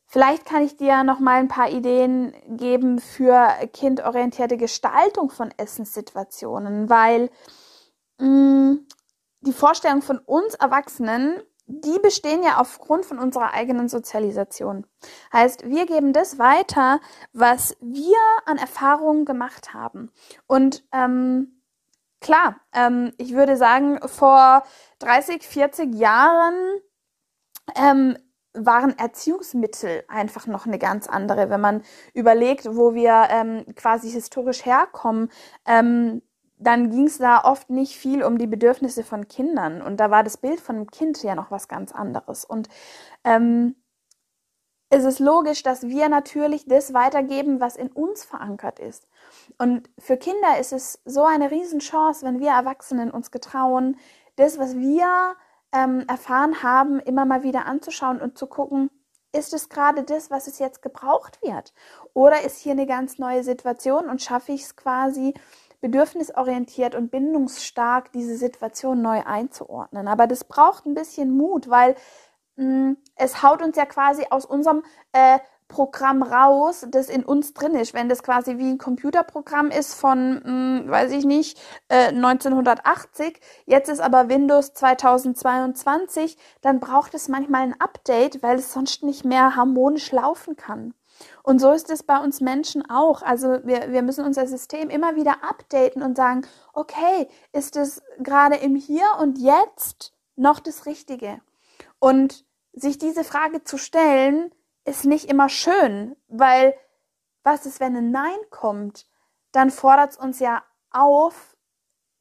Vielleicht 0.07 0.45
kann 0.45 0.63
ich 0.63 0.77
dir 0.77 1.03
noch 1.03 1.19
mal 1.19 1.39
ein 1.39 1.49
paar 1.49 1.69
Ideen 1.69 2.33
geben 2.47 2.99
für 2.99 3.49
kindorientierte 3.73 4.55
Gestaltung 4.55 5.29
von 5.29 5.51
Essenssituationen, 5.57 6.89
weil 6.89 7.29
mh, 8.19 8.27
mm, 8.27 8.87
die 9.41 9.51
Vorstellung 9.51 10.01
von 10.01 10.19
uns 10.19 10.53
Erwachsenen, 10.55 11.41
die 11.67 11.99
bestehen 11.99 12.43
ja 12.43 12.57
aufgrund 12.59 13.05
von 13.05 13.17
unserer 13.17 13.53
eigenen 13.53 13.89
Sozialisation. 13.89 14.85
Heißt, 15.33 15.67
wir 15.67 15.85
geben 15.85 16.13
das 16.13 16.37
weiter, 16.37 16.99
was 17.33 17.75
wir 17.81 18.17
an 18.45 18.57
Erfahrungen 18.57 19.25
gemacht 19.25 19.73
haben. 19.73 20.11
Und 20.47 20.83
ähm, 20.91 21.61
klar, 22.21 22.57
ähm, 22.73 23.13
ich 23.17 23.33
würde 23.33 23.57
sagen, 23.57 23.99
vor 24.07 24.63
30, 24.99 25.43
40 25.43 25.95
Jahren 25.95 26.55
ähm, 27.75 28.17
waren 28.53 28.97
Erziehungsmittel 28.97 30.03
einfach 30.07 30.47
noch 30.47 30.65
eine 30.65 30.77
ganz 30.77 31.07
andere. 31.07 31.49
Wenn 31.49 31.61
man 31.61 31.83
überlegt, 32.13 32.65
wo 32.75 32.93
wir 32.93 33.27
ähm, 33.29 33.65
quasi 33.75 34.09
historisch 34.11 34.65
herkommen, 34.65 35.29
ähm, 35.65 36.21
dann 36.65 36.89
ging 36.89 37.07
es 37.07 37.17
da 37.17 37.43
oft 37.43 37.69
nicht 37.69 37.97
viel 37.97 38.23
um 38.23 38.37
die 38.37 38.47
Bedürfnisse 38.47 39.03
von 39.03 39.27
Kindern. 39.27 39.81
Und 39.81 39.97
da 39.97 40.11
war 40.11 40.23
das 40.23 40.37
Bild 40.37 40.59
von 40.59 40.75
einem 40.75 40.91
Kind 40.91 41.21
ja 41.23 41.35
noch 41.35 41.51
was 41.51 41.67
ganz 41.67 41.91
anderes. 41.91 42.45
Und 42.45 42.69
ähm, 43.23 43.75
es 44.89 45.03
ist 45.03 45.19
logisch, 45.19 45.63
dass 45.63 45.87
wir 45.87 46.09
natürlich 46.09 46.65
das 46.65 46.93
weitergeben, 46.93 47.59
was 47.59 47.75
in 47.75 47.89
uns 47.89 48.23
verankert 48.23 48.79
ist. 48.79 49.07
Und 49.57 49.89
für 49.99 50.17
Kinder 50.17 50.59
ist 50.59 50.73
es 50.73 51.01
so 51.05 51.23
eine 51.23 51.51
Riesenchance, 51.51 52.25
wenn 52.25 52.39
wir 52.39 52.51
Erwachsenen 52.51 53.11
uns 53.11 53.31
getrauen, 53.31 53.97
das, 54.35 54.59
was 54.59 54.75
wir 54.77 55.35
ähm, 55.71 56.05
erfahren 56.07 56.63
haben, 56.63 56.99
immer 56.99 57.25
mal 57.25 57.43
wieder 57.43 57.65
anzuschauen 57.65 58.21
und 58.21 58.37
zu 58.37 58.47
gucken, 58.47 58.89
ist 59.35 59.53
es 59.53 59.69
gerade 59.69 60.03
das, 60.03 60.31
was 60.31 60.47
es 60.47 60.59
jetzt 60.59 60.81
gebraucht 60.81 61.41
wird? 61.41 61.73
Oder 62.13 62.43
ist 62.43 62.59
hier 62.59 62.71
eine 62.71 62.85
ganz 62.85 63.19
neue 63.19 63.43
Situation 63.43 64.09
und 64.09 64.21
schaffe 64.21 64.53
ich 64.53 64.63
es 64.63 64.75
quasi 64.75 65.33
bedürfnisorientiert 65.85 66.95
und 66.95 67.11
bindungsstark, 67.11 68.11
diese 68.11 68.37
Situation 68.37 69.03
neu 69.03 69.21
einzuordnen? 69.23 70.07
Aber 70.07 70.25
das 70.25 70.43
braucht 70.43 70.87
ein 70.87 70.95
bisschen 70.95 71.37
Mut, 71.37 71.69
weil 71.69 71.95
mh, 72.55 72.65
mm, 72.65 72.97
es 73.15 73.43
haut 73.43 73.61
uns 73.61 73.77
ja 73.77 73.85
quasi 73.85 74.25
aus 74.31 74.45
unserem 74.45 74.81
äh, 75.11 75.37
Programm 75.67 76.23
raus, 76.23 76.87
das 76.89 77.09
in 77.09 77.23
uns 77.23 77.53
drin 77.53 77.75
ist. 77.75 77.93
Wenn 77.93 78.09
das 78.09 78.23
quasi 78.23 78.57
wie 78.57 78.69
ein 78.69 78.77
Computerprogramm 78.79 79.69
ist 79.69 79.93
von, 79.93 80.35
mh, 80.35 80.43
hm, 80.45 80.89
weiß 80.89 81.11
ich 81.11 81.25
nicht, 81.25 81.59
äh, 81.89 82.07
1980, 82.07 83.39
jetzt 83.65 83.89
ist 83.89 83.99
aber 83.99 84.27
Windows 84.29 84.73
2022, 84.73 86.37
dann 86.61 86.79
braucht 86.79 87.13
es 87.13 87.27
manchmal 87.27 87.61
ein 87.61 87.79
Update, 87.79 88.41
weil 88.41 88.57
es 88.57 88.73
sonst 88.73 89.03
nicht 89.03 89.23
mehr 89.23 89.55
harmonisch 89.55 90.11
laufen 90.11 90.55
kann. 90.55 90.95
Und 91.45 91.59
so 91.59 91.69
ist 91.69 91.91
es 91.91 92.01
bei 92.01 92.17
uns 92.17 92.41
Menschen 92.41 92.89
auch. 92.89 93.21
Also 93.21 93.59
wir, 93.65 93.91
wir 93.91 94.01
müssen 94.01 94.25
unser 94.25 94.47
System 94.47 94.89
immer 94.89 95.15
wieder 95.15 95.43
updaten 95.43 96.01
und 96.01 96.17
sagen, 96.17 96.41
okay, 96.73 97.29
ist 97.51 97.75
es 97.75 98.01
gerade 98.17 98.55
im 98.55 98.75
Hier 98.75 99.05
und 99.19 99.37
Jetzt 99.37 100.11
noch 100.35 100.59
das 100.59 100.87
Richtige? 100.87 101.39
Und 101.99 102.45
sich 102.73 102.97
diese 102.97 103.23
Frage 103.23 103.63
zu 103.63 103.77
stellen, 103.77 104.55
ist 104.85 105.05
nicht 105.05 105.29
immer 105.29 105.47
schön, 105.47 106.15
weil 106.27 106.73
was 107.43 107.67
ist, 107.67 107.79
wenn 107.79 107.95
ein 107.95 108.09
Nein 108.09 108.39
kommt? 108.49 109.05
Dann 109.51 109.69
fordert 109.69 110.13
es 110.13 110.17
uns 110.17 110.39
ja 110.39 110.63
auf, 110.89 111.54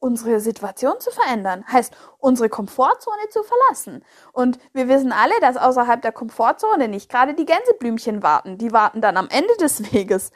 unsere 0.05 0.39
Situation 0.39 0.99
zu 0.99 1.09
verändern, 1.09 1.65
heißt 1.67 1.91
unsere 2.19 2.47
Komfortzone 2.47 3.27
zu 3.31 3.41
verlassen. 3.41 4.05
Und 4.33 4.59
wir 4.71 4.87
wissen 4.87 5.11
alle, 5.11 5.33
dass 5.41 5.57
außerhalb 5.57 5.99
der 5.99 6.11
Komfortzone 6.11 6.87
nicht 6.87 7.09
gerade 7.09 7.33
die 7.33 7.47
Gänseblümchen 7.47 8.21
warten. 8.21 8.59
Die 8.59 8.71
warten 8.71 9.01
dann 9.01 9.17
am 9.17 9.27
Ende 9.29 9.55
des 9.59 9.91
Weges. 9.93 10.31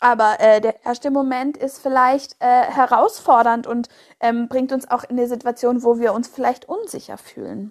Aber 0.00 0.40
äh, 0.40 0.60
der 0.60 0.84
erste 0.84 1.12
Moment 1.12 1.56
ist 1.56 1.78
vielleicht 1.78 2.34
äh, 2.40 2.62
herausfordernd 2.64 3.68
und 3.68 3.88
ähm, 4.18 4.48
bringt 4.48 4.72
uns 4.72 4.90
auch 4.90 5.04
in 5.04 5.16
eine 5.16 5.28
Situation, 5.28 5.84
wo 5.84 6.00
wir 6.00 6.12
uns 6.12 6.26
vielleicht 6.26 6.68
unsicher 6.68 7.16
fühlen. 7.16 7.70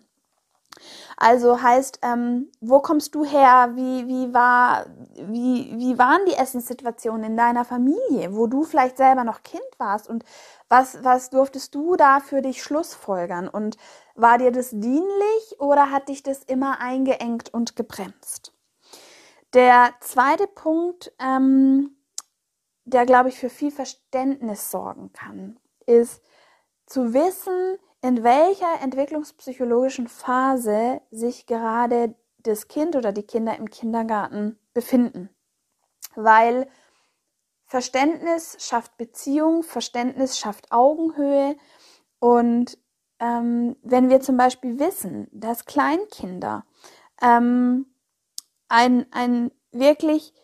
Also 1.17 1.61
heißt, 1.61 1.99
ähm, 2.01 2.51
wo 2.59 2.79
kommst 2.79 3.15
du 3.15 3.23
her? 3.23 3.71
Wie, 3.75 4.07
wie, 4.07 4.33
war, 4.33 4.85
wie, 5.15 5.73
wie 5.77 5.97
waren 5.97 6.25
die 6.25 6.33
Essenssituationen 6.33 7.23
in 7.23 7.37
deiner 7.37 7.65
Familie, 7.65 8.35
wo 8.35 8.47
du 8.47 8.63
vielleicht 8.63 8.97
selber 8.97 9.23
noch 9.23 9.43
Kind 9.43 9.63
warst? 9.77 10.09
Und 10.09 10.23
was, 10.69 11.03
was 11.03 11.29
durftest 11.29 11.75
du 11.75 11.95
da 11.95 12.19
für 12.19 12.41
dich 12.41 12.63
schlussfolgern? 12.63 13.47
Und 13.47 13.77
war 14.15 14.37
dir 14.37 14.51
das 14.51 14.71
dienlich 14.71 15.59
oder 15.59 15.91
hat 15.91 16.09
dich 16.09 16.23
das 16.23 16.43
immer 16.43 16.79
eingeengt 16.79 17.53
und 17.53 17.75
gebremst? 17.75 18.53
Der 19.53 19.93
zweite 19.99 20.47
Punkt, 20.47 21.13
ähm, 21.19 21.95
der, 22.85 23.05
glaube 23.05 23.29
ich, 23.29 23.39
für 23.39 23.49
viel 23.49 23.71
Verständnis 23.71 24.71
sorgen 24.71 25.13
kann, 25.13 25.59
ist 25.85 26.21
zu 26.85 27.13
wissen, 27.13 27.77
in 28.01 28.23
welcher 28.23 28.81
entwicklungspsychologischen 28.81 30.07
Phase 30.07 31.01
sich 31.11 31.45
gerade 31.45 32.15
das 32.39 32.67
Kind 32.67 32.95
oder 32.95 33.13
die 33.13 33.23
Kinder 33.23 33.57
im 33.57 33.69
Kindergarten 33.69 34.59
befinden. 34.73 35.29
Weil 36.15 36.67
Verständnis 37.73 38.55
schafft 38.59 38.97
Beziehung, 38.97 39.63
Verständnis 39.63 40.37
schafft 40.37 40.71
Augenhöhe. 40.71 41.57
Und 42.19 42.77
ähm, 43.19 43.75
wenn 43.81 44.11
wir 44.11 44.21
zum 44.21 44.37
Beispiel 44.37 44.77
wissen, 44.77 45.27
dass 45.31 45.65
Kleinkinder 45.65 46.65
ähm, 47.19 47.87
ein, 48.67 49.07
ein 49.11 49.49
wirklich 49.71 50.35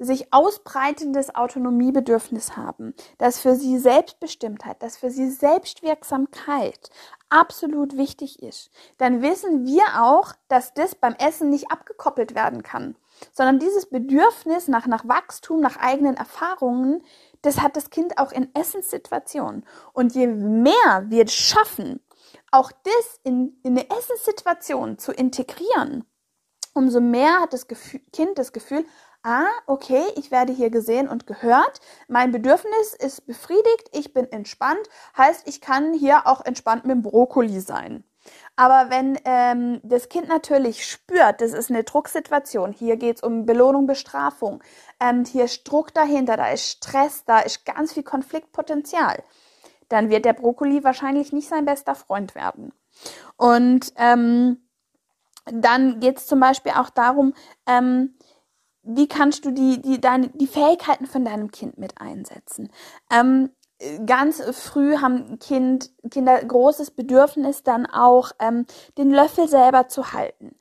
sich 0.00 0.34
ausbreitendes 0.34 1.36
Autonomiebedürfnis 1.36 2.56
haben, 2.56 2.92
dass 3.18 3.38
für 3.38 3.54
sie 3.54 3.78
Selbstbestimmtheit, 3.78 4.82
dass 4.82 4.96
für 4.96 5.10
sie 5.10 5.30
Selbstwirksamkeit 5.30 6.90
absolut 7.28 7.96
wichtig 7.96 8.42
ist, 8.42 8.72
dann 8.98 9.22
wissen 9.22 9.64
wir 9.64 9.84
auch, 10.02 10.32
dass 10.48 10.74
das 10.74 10.96
beim 10.96 11.14
Essen 11.20 11.50
nicht 11.50 11.70
abgekoppelt 11.70 12.34
werden 12.34 12.64
kann, 12.64 12.96
sondern 13.32 13.58
dieses 13.58 13.86
Bedürfnis 13.86 14.68
nach, 14.68 14.86
nach 14.86 15.06
Wachstum, 15.08 15.60
nach 15.60 15.76
eigenen 15.76 16.16
Erfahrungen, 16.16 17.02
das 17.42 17.60
hat 17.60 17.76
das 17.76 17.90
Kind 17.90 18.18
auch 18.18 18.32
in 18.32 18.54
Essenssituationen. 18.54 19.64
Und 19.92 20.14
je 20.14 20.26
mehr 20.26 21.04
wir 21.08 21.28
schaffen, 21.28 22.00
auch 22.50 22.72
das 22.72 23.20
in, 23.22 23.58
in 23.62 23.72
eine 23.72 23.88
Essenssituation 23.90 24.98
zu 24.98 25.12
integrieren, 25.12 26.04
umso 26.72 27.00
mehr 27.00 27.40
hat 27.40 27.52
das 27.52 27.66
Gefühl, 27.68 28.00
Kind 28.12 28.38
das 28.38 28.52
Gefühl, 28.52 28.84
ah, 29.22 29.46
okay, 29.66 30.04
ich 30.16 30.30
werde 30.30 30.52
hier 30.52 30.70
gesehen 30.70 31.08
und 31.08 31.26
gehört, 31.26 31.80
mein 32.08 32.30
Bedürfnis 32.30 32.94
ist 32.98 33.26
befriedigt, 33.26 33.90
ich 33.92 34.12
bin 34.12 34.30
entspannt, 34.30 34.88
heißt, 35.16 35.48
ich 35.48 35.60
kann 35.60 35.94
hier 35.94 36.26
auch 36.26 36.44
entspannt 36.44 36.84
mit 36.84 36.92
dem 36.92 37.02
Brokkoli 37.02 37.60
sein. 37.60 38.04
Aber 38.56 38.88
wenn 38.88 39.18
ähm, 39.24 39.80
das 39.82 40.08
Kind 40.08 40.28
natürlich 40.28 40.86
spürt, 40.86 41.40
das 41.40 41.52
ist 41.52 41.70
eine 41.70 41.82
Drucksituation, 41.82 42.72
hier 42.72 42.96
geht 42.96 43.16
es 43.16 43.22
um 43.22 43.46
Belohnung, 43.46 43.86
Bestrafung, 43.86 44.62
ähm, 45.00 45.24
hier 45.24 45.44
ist 45.44 45.64
Druck 45.64 45.92
dahinter, 45.92 46.36
da 46.36 46.48
ist 46.48 46.68
Stress, 46.68 47.24
da 47.24 47.40
ist 47.40 47.64
ganz 47.64 47.92
viel 47.92 48.04
Konfliktpotenzial, 48.04 49.22
dann 49.88 50.08
wird 50.08 50.24
der 50.24 50.34
Brokkoli 50.34 50.84
wahrscheinlich 50.84 51.32
nicht 51.32 51.48
sein 51.48 51.64
bester 51.64 51.96
Freund 51.96 52.36
werden. 52.36 52.72
Und 53.36 53.92
ähm, 53.96 54.58
dann 55.46 55.98
geht 55.98 56.18
es 56.18 56.26
zum 56.26 56.38
Beispiel 56.38 56.72
auch 56.72 56.90
darum, 56.90 57.34
ähm, 57.66 58.14
wie 58.82 59.08
kannst 59.08 59.44
du 59.44 59.50
die, 59.50 59.80
die, 59.80 60.00
deine, 60.00 60.28
die 60.28 60.46
Fähigkeiten 60.46 61.06
von 61.06 61.24
deinem 61.24 61.50
Kind 61.50 61.78
mit 61.78 62.00
einsetzen? 62.00 62.70
Ähm, 63.10 63.50
ganz 64.06 64.42
früh 64.56 64.98
haben 64.98 65.38
kind, 65.38 65.90
Kinder 66.10 66.42
großes 66.42 66.92
Bedürfnis, 66.92 67.62
dann 67.62 67.86
auch 67.86 68.32
ähm, 68.38 68.66
den 68.98 69.10
Löffel 69.10 69.48
selber 69.48 69.88
zu 69.88 70.12
halten. 70.12 70.56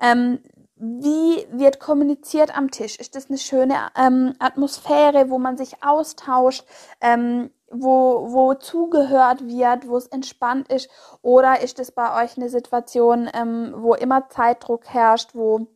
Ähm, 0.00 0.40
wie 0.76 1.46
wird 1.50 1.80
kommuniziert 1.80 2.56
am 2.56 2.70
Tisch? 2.70 2.98
Ist 2.98 3.16
das 3.16 3.28
eine 3.28 3.38
schöne 3.38 3.74
ähm, 3.96 4.34
Atmosphäre, 4.38 5.28
wo 5.28 5.38
man 5.38 5.56
sich 5.56 5.82
austauscht, 5.82 6.64
ähm, 7.00 7.50
wo, 7.70 8.32
wo 8.32 8.54
zugehört 8.54 9.46
wird, 9.46 9.88
wo 9.88 9.96
es 9.96 10.06
entspannt 10.06 10.72
ist? 10.72 10.88
Oder 11.20 11.62
ist 11.62 11.80
es 11.80 11.90
bei 11.90 12.22
euch 12.22 12.36
eine 12.36 12.48
Situation, 12.48 13.28
ähm, 13.34 13.74
wo 13.76 13.94
immer 13.94 14.28
Zeitdruck 14.28 14.86
herrscht, 14.86 15.34
wo 15.34 15.66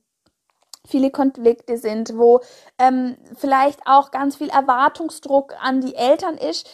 viele 0.86 1.10
Konflikte 1.10 1.76
sind, 1.76 2.16
wo 2.16 2.40
ähm, 2.78 3.16
vielleicht 3.36 3.86
auch 3.86 4.10
ganz 4.10 4.36
viel 4.36 4.48
Erwartungsdruck 4.48 5.54
an 5.60 5.80
die 5.80 5.94
Eltern 5.94 6.36
ist, 6.36 6.68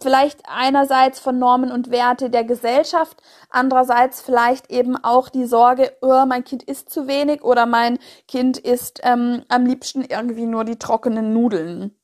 vielleicht 0.00 0.42
einerseits 0.48 1.18
von 1.18 1.38
Normen 1.38 1.72
und 1.72 1.90
Werte 1.90 2.30
der 2.30 2.44
Gesellschaft, 2.44 3.20
andererseits 3.50 4.20
vielleicht 4.20 4.70
eben 4.70 4.96
auch 4.96 5.28
die 5.28 5.46
Sorge, 5.46 5.92
oh, 6.00 6.24
mein 6.26 6.44
Kind 6.44 6.62
isst 6.62 6.90
zu 6.90 7.08
wenig 7.08 7.42
oder 7.42 7.66
mein 7.66 7.98
Kind 8.28 8.58
isst 8.58 9.00
ähm, 9.02 9.44
am 9.48 9.66
liebsten 9.66 10.02
irgendwie 10.02 10.46
nur 10.46 10.64
die 10.64 10.78
trockenen 10.78 11.32
Nudeln. 11.32 11.94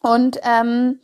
Und 0.00 0.38
ähm, 0.42 1.00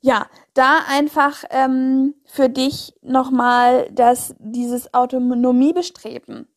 ja, 0.00 0.26
da 0.54 0.80
einfach 0.88 1.44
ähm, 1.50 2.14
für 2.24 2.48
dich 2.48 2.94
nochmal, 3.00 3.88
dass 3.92 4.34
dieses 4.40 4.92
Autonomiebestreben 4.92 6.48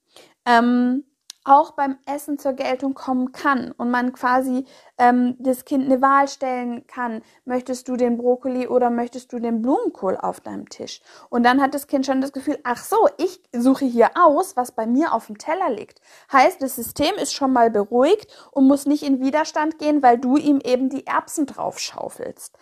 ähm, 0.48 1.04
auch 1.46 1.72
beim 1.72 1.98
Essen 2.06 2.40
zur 2.40 2.54
Geltung 2.54 2.96
kommen 2.96 3.32
kann 3.32 3.72
und 3.72 3.92
man 3.92 4.14
quasi 4.14 4.66
ähm, 4.98 5.36
das 5.40 5.64
Kind 5.64 5.86
eine 5.86 6.02
Wahl 6.02 6.28
stellen 6.28 6.86
kann, 6.88 7.22
möchtest 7.46 7.88
du 7.88 7.96
den 7.96 8.18
Brokkoli 8.18 8.68
oder 8.68 8.90
möchtest 8.90 9.32
du 9.32 9.40
den 9.40 9.62
Blumenkohl 9.62 10.18
auf 10.18 10.42
deinem 10.42 10.68
Tisch? 10.70 11.02
Und 11.30 11.44
dann 11.44 11.62
hat 11.62 11.74
das 11.74 11.88
Kind 11.88 12.06
schon 12.06 12.20
das 12.20 12.34
Gefühl, 12.34 12.60
ach 12.64 12.84
so, 12.84 12.98
ich 13.18 13.42
suche 13.54 13.86
hier 13.86 14.12
aus, 14.16 14.58
was 14.58 14.72
bei 14.72 14.88
mir 14.88 15.14
auf 15.14 15.28
dem 15.28 15.38
Teller 15.38 15.70
liegt. 15.70 16.02
Heißt, 16.32 16.62
das 16.62 16.76
System 16.76 17.14
ist 17.16 17.34
schon 17.34 17.54
mal 17.54 17.70
beruhigt 17.70 18.28
und 18.52 18.68
muss 18.68 18.88
nicht 18.88 19.04
in 19.04 19.22
Widerstand 19.22 19.78
gehen, 19.78 20.02
weil 20.02 20.18
du 20.18 20.38
ihm 20.38 20.60
eben 20.64 20.90
die 20.90 21.06
Erbsen 21.06 21.46
drauf 21.46 21.80
schaufelst. 21.80 22.58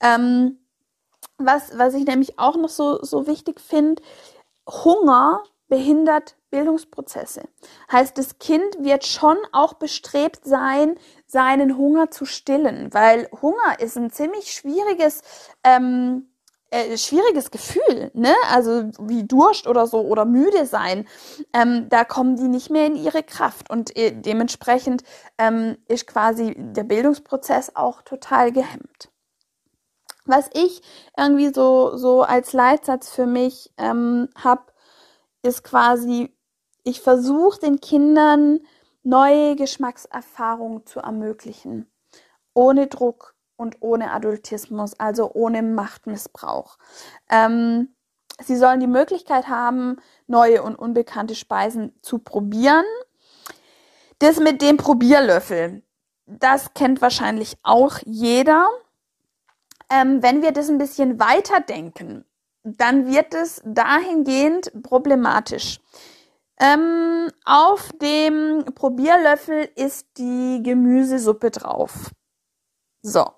Ähm, 0.00 0.58
was, 1.38 1.76
was 1.78 1.94
ich 1.94 2.04
nämlich 2.04 2.38
auch 2.38 2.56
noch 2.56 2.68
so, 2.68 3.02
so 3.02 3.26
wichtig 3.26 3.60
finde, 3.60 4.02
Hunger 4.66 5.42
behindert 5.68 6.37
Bildungsprozesse. 6.50 7.42
Heißt, 7.90 8.16
das 8.16 8.38
Kind 8.38 8.78
wird 8.78 9.06
schon 9.06 9.36
auch 9.52 9.74
bestrebt 9.74 10.44
sein, 10.44 10.98
seinen 11.26 11.76
Hunger 11.76 12.10
zu 12.10 12.24
stillen, 12.24 12.92
weil 12.92 13.28
Hunger 13.42 13.78
ist 13.80 13.96
ein 13.96 14.10
ziemlich 14.10 14.52
schwieriges, 14.52 15.20
ähm, 15.62 16.30
äh, 16.70 16.96
schwieriges 16.96 17.50
Gefühl, 17.50 18.10
ne? 18.14 18.34
Also 18.50 18.90
wie 19.00 19.24
Durst 19.26 19.66
oder 19.66 19.86
so 19.86 20.00
oder 20.00 20.24
müde 20.24 20.66
sein, 20.66 21.06
ähm, 21.52 21.88
da 21.88 22.04
kommen 22.04 22.36
die 22.36 22.48
nicht 22.48 22.70
mehr 22.70 22.86
in 22.86 22.96
ihre 22.96 23.22
Kraft 23.22 23.70
und 23.70 23.96
äh, 23.96 24.12
dementsprechend 24.12 25.02
ähm, 25.38 25.76
ist 25.86 26.06
quasi 26.06 26.54
der 26.58 26.84
Bildungsprozess 26.84 27.74
auch 27.76 28.02
total 28.02 28.52
gehemmt. 28.52 29.10
Was 30.26 30.50
ich 30.52 30.82
irgendwie 31.16 31.52
so 31.54 31.96
so 31.96 32.22
als 32.22 32.52
Leitsatz 32.52 33.08
für 33.08 33.26
mich 33.26 33.72
ähm, 33.78 34.28
habe, 34.36 34.64
ist 35.42 35.64
quasi 35.64 36.34
ich 36.88 37.02
versuche 37.02 37.60
den 37.60 37.80
Kindern 37.80 38.60
neue 39.02 39.56
Geschmackserfahrungen 39.56 40.86
zu 40.86 41.00
ermöglichen, 41.00 41.86
ohne 42.54 42.86
Druck 42.86 43.34
und 43.56 43.76
ohne 43.80 44.10
Adultismus, 44.10 44.98
also 44.98 45.30
ohne 45.34 45.62
Machtmissbrauch. 45.62 46.78
Ähm, 47.28 47.94
sie 48.42 48.56
sollen 48.56 48.80
die 48.80 48.86
Möglichkeit 48.86 49.48
haben, 49.48 49.96
neue 50.26 50.62
und 50.62 50.76
unbekannte 50.76 51.34
Speisen 51.34 51.92
zu 52.00 52.20
probieren. 52.20 52.86
Das 54.18 54.40
mit 54.40 54.62
dem 54.62 54.78
Probierlöffel, 54.78 55.82
das 56.24 56.72
kennt 56.72 57.02
wahrscheinlich 57.02 57.58
auch 57.62 57.98
jeder. 58.06 58.66
Ähm, 59.90 60.22
wenn 60.22 60.40
wir 60.40 60.52
das 60.52 60.70
ein 60.70 60.78
bisschen 60.78 61.20
weiter 61.20 61.60
denken, 61.60 62.24
dann 62.62 63.06
wird 63.06 63.34
es 63.34 63.60
dahingehend 63.66 64.72
problematisch. 64.82 65.80
Ähm, 66.60 67.30
auf 67.44 67.90
dem 68.00 68.64
Probierlöffel 68.74 69.70
ist 69.76 70.06
die 70.18 70.60
Gemüsesuppe 70.62 71.50
drauf. 71.50 72.10
So. 73.02 73.30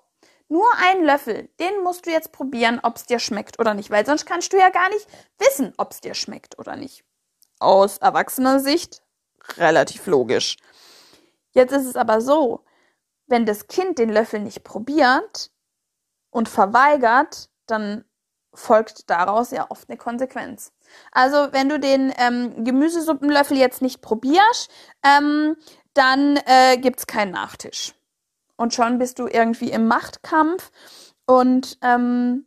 Nur 0.47 0.67
ein 0.79 1.05
Löffel, 1.05 1.49
den 1.59 1.81
musst 1.83 2.05
du 2.05 2.11
jetzt 2.11 2.33
probieren, 2.33 2.81
ob 2.83 2.97
es 2.97 3.05
dir 3.05 3.19
schmeckt 3.19 3.57
oder 3.59 3.73
nicht, 3.73 3.89
weil 3.89 4.05
sonst 4.05 4.25
kannst 4.25 4.51
du 4.51 4.57
ja 4.57 4.69
gar 4.69 4.89
nicht 4.89 5.07
wissen, 5.37 5.73
ob 5.77 5.91
es 5.91 6.01
dir 6.01 6.13
schmeckt 6.13 6.59
oder 6.59 6.75
nicht. 6.75 7.05
Aus 7.59 7.99
erwachsener 7.99 8.59
Sicht 8.59 9.01
relativ 9.57 10.07
logisch. 10.07 10.57
Jetzt 11.51 11.71
ist 11.71 11.85
es 11.85 11.95
aber 11.95 12.19
so, 12.19 12.65
wenn 13.27 13.45
das 13.45 13.67
Kind 13.67 13.97
den 13.97 14.09
Löffel 14.09 14.41
nicht 14.41 14.63
probiert 14.63 15.51
und 16.31 16.49
verweigert, 16.49 17.49
dann 17.65 18.03
folgt 18.53 19.09
daraus 19.09 19.51
ja 19.51 19.67
oft 19.69 19.89
eine 19.89 19.97
Konsequenz. 19.97 20.71
Also 21.11 21.51
wenn 21.51 21.69
du 21.69 21.79
den 21.79 22.13
ähm, 22.17 22.63
Gemüsesuppenlöffel 22.63 23.57
jetzt 23.57 23.81
nicht 23.81 24.01
probierst, 24.01 24.69
ähm, 25.03 25.55
dann 25.93 26.37
äh, 26.45 26.77
gibt's 26.77 27.07
keinen 27.07 27.31
Nachtisch. 27.31 27.93
Und 28.57 28.73
schon 28.73 28.99
bist 28.99 29.19
du 29.19 29.27
irgendwie 29.27 29.71
im 29.71 29.87
Machtkampf 29.87 30.71
und 31.25 31.77
ähm, 31.81 32.45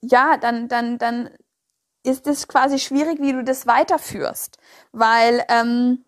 ja, 0.00 0.36
dann, 0.36 0.68
dann, 0.68 0.98
dann 0.98 1.30
ist 2.02 2.26
es 2.26 2.48
quasi 2.48 2.78
schwierig, 2.78 3.20
wie 3.20 3.32
du 3.32 3.44
das 3.44 3.66
weiterführst, 3.66 4.58
weil 4.90 5.44
ähm, 5.48 6.04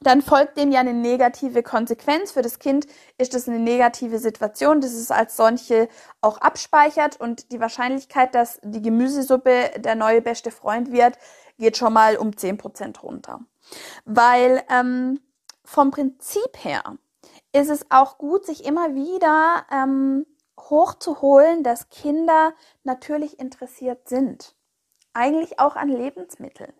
dann 0.00 0.22
folgt 0.22 0.56
dem 0.56 0.70
ja 0.70 0.80
eine 0.80 0.94
negative 0.94 1.62
Konsequenz. 1.62 2.32
Für 2.32 2.42
das 2.42 2.58
Kind 2.58 2.86
ist 3.18 3.34
das 3.34 3.48
eine 3.48 3.58
negative 3.58 4.18
Situation, 4.18 4.80
dass 4.80 4.92
es 4.92 5.10
als 5.10 5.36
solche 5.36 5.88
auch 6.20 6.38
abspeichert 6.38 7.20
und 7.20 7.50
die 7.52 7.60
Wahrscheinlichkeit, 7.60 8.34
dass 8.34 8.60
die 8.62 8.82
Gemüsesuppe 8.82 9.72
der 9.78 9.96
neue 9.96 10.22
beste 10.22 10.50
Freund 10.50 10.92
wird, 10.92 11.18
geht 11.58 11.76
schon 11.76 11.92
mal 11.92 12.16
um 12.16 12.36
zehn 12.36 12.56
Prozent 12.58 13.02
runter. 13.02 13.40
Weil 14.04 14.62
ähm, 14.70 15.20
vom 15.64 15.90
Prinzip 15.90 16.62
her 16.62 16.96
ist 17.52 17.68
es 17.68 17.86
auch 17.90 18.18
gut, 18.18 18.46
sich 18.46 18.64
immer 18.64 18.94
wieder 18.94 19.66
ähm, 19.72 20.26
hochzuholen, 20.58 21.62
dass 21.62 21.88
Kinder 21.88 22.52
natürlich 22.84 23.40
interessiert 23.40 24.08
sind. 24.08 24.54
Eigentlich 25.12 25.58
auch 25.58 25.74
an 25.74 25.88
Lebensmitteln. 25.88 26.72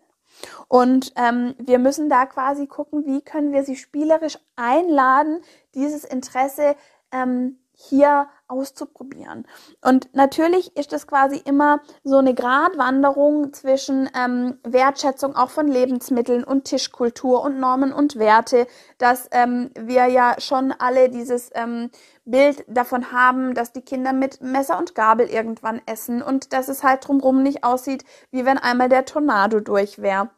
Und 0.67 1.13
ähm, 1.15 1.55
wir 1.57 1.79
müssen 1.79 2.09
da 2.09 2.25
quasi 2.25 2.67
gucken, 2.67 3.05
wie 3.05 3.21
können 3.21 3.51
wir 3.51 3.63
sie 3.63 3.75
spielerisch 3.75 4.37
einladen, 4.55 5.41
dieses 5.73 6.03
Interesse 6.03 6.75
ähm, 7.11 7.57
hier 7.81 8.27
auszuprobieren. 8.49 9.47
Und 9.81 10.13
natürlich 10.13 10.75
ist 10.75 10.91
es 10.91 11.07
quasi 11.07 11.37
immer 11.37 11.79
so 12.03 12.17
eine 12.17 12.33
Gratwanderung 12.33 13.53
zwischen 13.53 14.09
ähm, 14.17 14.59
Wertschätzung 14.63 15.35
auch 15.35 15.49
von 15.49 15.67
Lebensmitteln 15.67 16.43
und 16.43 16.65
Tischkultur 16.65 17.41
und 17.41 17.59
Normen 17.59 17.93
und 17.93 18.17
Werte, 18.17 18.67
dass 18.97 19.29
ähm, 19.31 19.71
wir 19.79 20.07
ja 20.07 20.35
schon 20.39 20.73
alle 20.73 21.09
dieses 21.09 21.51
ähm, 21.53 21.89
Bild 22.25 22.65
davon 22.67 23.13
haben, 23.13 23.53
dass 23.53 23.71
die 23.71 23.81
Kinder 23.81 24.11
mit 24.11 24.41
Messer 24.41 24.77
und 24.77 24.93
Gabel 24.93 25.27
irgendwann 25.27 25.81
essen 25.85 26.21
und 26.21 26.51
dass 26.51 26.67
es 26.67 26.83
halt 26.83 27.07
drumherum 27.07 27.43
nicht 27.43 27.63
aussieht, 27.63 28.03
wie 28.31 28.45
wenn 28.45 28.57
einmal 28.57 28.89
der 28.89 29.05
Tornado 29.05 29.61
durch 29.61 30.01
wäre. 30.01 30.29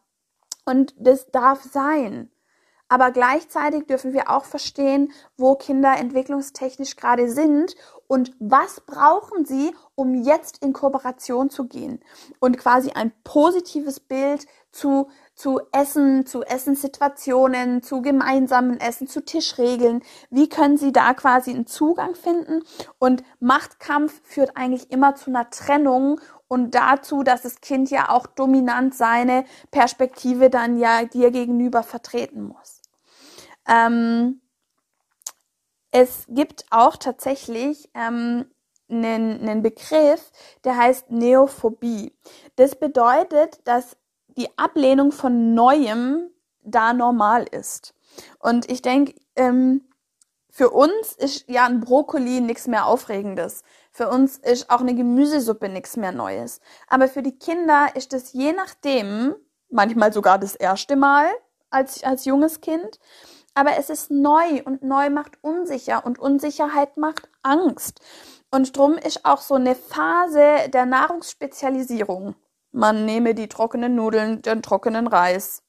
Und 0.66 0.94
das 0.98 1.32
darf 1.32 1.64
sein. 1.64 2.31
Aber 2.92 3.12
gleichzeitig 3.12 3.86
dürfen 3.88 4.12
wir 4.12 4.30
auch 4.30 4.44
verstehen, 4.44 5.14
wo 5.38 5.56
Kinder 5.56 5.96
entwicklungstechnisch 5.98 6.98
gerade 6.98 7.32
sind 7.32 7.74
und 8.08 8.34
was 8.40 8.82
brauchen 8.82 9.46
sie, 9.46 9.74
um 9.96 10.14
jetzt 10.14 10.62
in 10.62 10.74
Kooperation 10.74 11.50
zu 11.50 11.70
gehen 11.70 12.02
und 12.42 12.58
quasi 12.58 12.92
ein 12.92 13.14
positives 13.24 14.02
Bild 14.02 14.46
zu, 14.74 15.08
zu 15.36 15.62
Essen, 15.72 16.26
zu 16.26 16.44
Essenssituationen, 16.44 17.82
zu 17.82 18.02
gemeinsamen 18.02 18.78
Essen, 18.82 19.08
zu 19.08 19.24
Tischregeln. 19.24 20.04
Wie 20.30 20.50
können 20.50 20.76
sie 20.76 20.92
da 20.92 21.14
quasi 21.14 21.52
einen 21.52 21.68
Zugang 21.68 22.14
finden? 22.14 22.62
Und 23.00 23.24
Machtkampf 23.40 24.20
führt 24.26 24.58
eigentlich 24.58 24.92
immer 24.92 25.16
zu 25.16 25.30
einer 25.30 25.50
Trennung 25.50 26.20
und 26.50 26.76
dazu, 26.76 27.24
dass 27.24 27.44
das 27.44 27.62
Kind 27.62 27.90
ja 27.90 28.10
auch 28.10 28.28
dominant 28.28 28.94
seine 28.94 29.46
Perspektive 29.72 30.50
dann 30.50 30.78
ja 30.78 31.06
dir 31.06 31.32
gegenüber 31.32 31.84
vertreten 31.84 32.44
muss. 32.44 32.81
Ähm, 33.67 34.41
es 35.91 36.26
gibt 36.30 36.65
auch 36.69 36.95
tatsächlich 36.95 37.89
ähm, 37.93 38.45
einen, 38.89 39.41
einen 39.41 39.62
Begriff, 39.62 40.32
der 40.63 40.78
heißt 40.78 41.12
Neophobie. 41.12 42.15
Das 42.56 42.76
bedeutet, 42.76 43.60
dass 43.65 43.97
die 44.38 44.58
Ablehnung 44.58 45.12
von 45.12 45.54
Neuem 45.54 46.30
da 46.63 46.93
normal 46.93 47.45
ist. 47.52 47.93
Und 48.39 48.69
ich 48.69 48.82
denke, 48.82 49.15
ähm, 49.36 49.82
für 50.50 50.69
uns 50.69 51.13
ist 51.13 51.47
ja 51.47 51.65
ein 51.65 51.80
Brokkoli 51.80 52.41
nichts 52.41 52.67
mehr 52.67 52.86
Aufregendes. 52.86 53.63
Für 53.91 54.10
uns 54.10 54.38
ist 54.38 54.69
auch 54.69 54.82
eine 54.82 54.95
Gemüsesuppe 54.95 55.69
nichts 55.69 55.95
mehr 55.95 56.12
Neues. 56.12 56.60
Aber 56.88 57.08
für 57.08 57.21
die 57.21 57.38
Kinder 57.38 57.88
ist 57.95 58.13
es 58.13 58.34
je 58.34 58.52
nachdem, 58.52 59.36
manchmal 59.69 60.12
sogar 60.12 60.38
das 60.38 60.56
erste 60.56 60.97
Mal 60.97 61.26
als, 61.69 62.04
als 62.04 62.26
junges 62.26 62.60
Kind, 62.60 63.00
aber 63.54 63.78
es 63.78 63.90
ist 63.90 64.12
neu 64.12 64.62
und 64.64 64.84
neu 64.84 65.10
macht 65.10 65.38
unsicher 65.42 66.06
und 66.06 66.20
Unsicherheit 66.20 66.98
macht 66.98 67.30
Angst. 67.44 68.00
Und 68.52 68.76
drum 68.78 68.94
ist 68.94 69.26
auch 69.26 69.42
so 69.42 69.56
eine 69.56 69.76
Phase 69.76 70.70
der 70.70 70.86
Nahrungsspezialisierung. 70.86 72.36
Man 72.72 73.06
nehme 73.06 73.34
die 73.36 73.48
trockenen 73.48 73.96
Nudeln, 73.96 74.42
den 74.42 74.62
trockenen 74.62 75.08
Reis. 75.08 75.64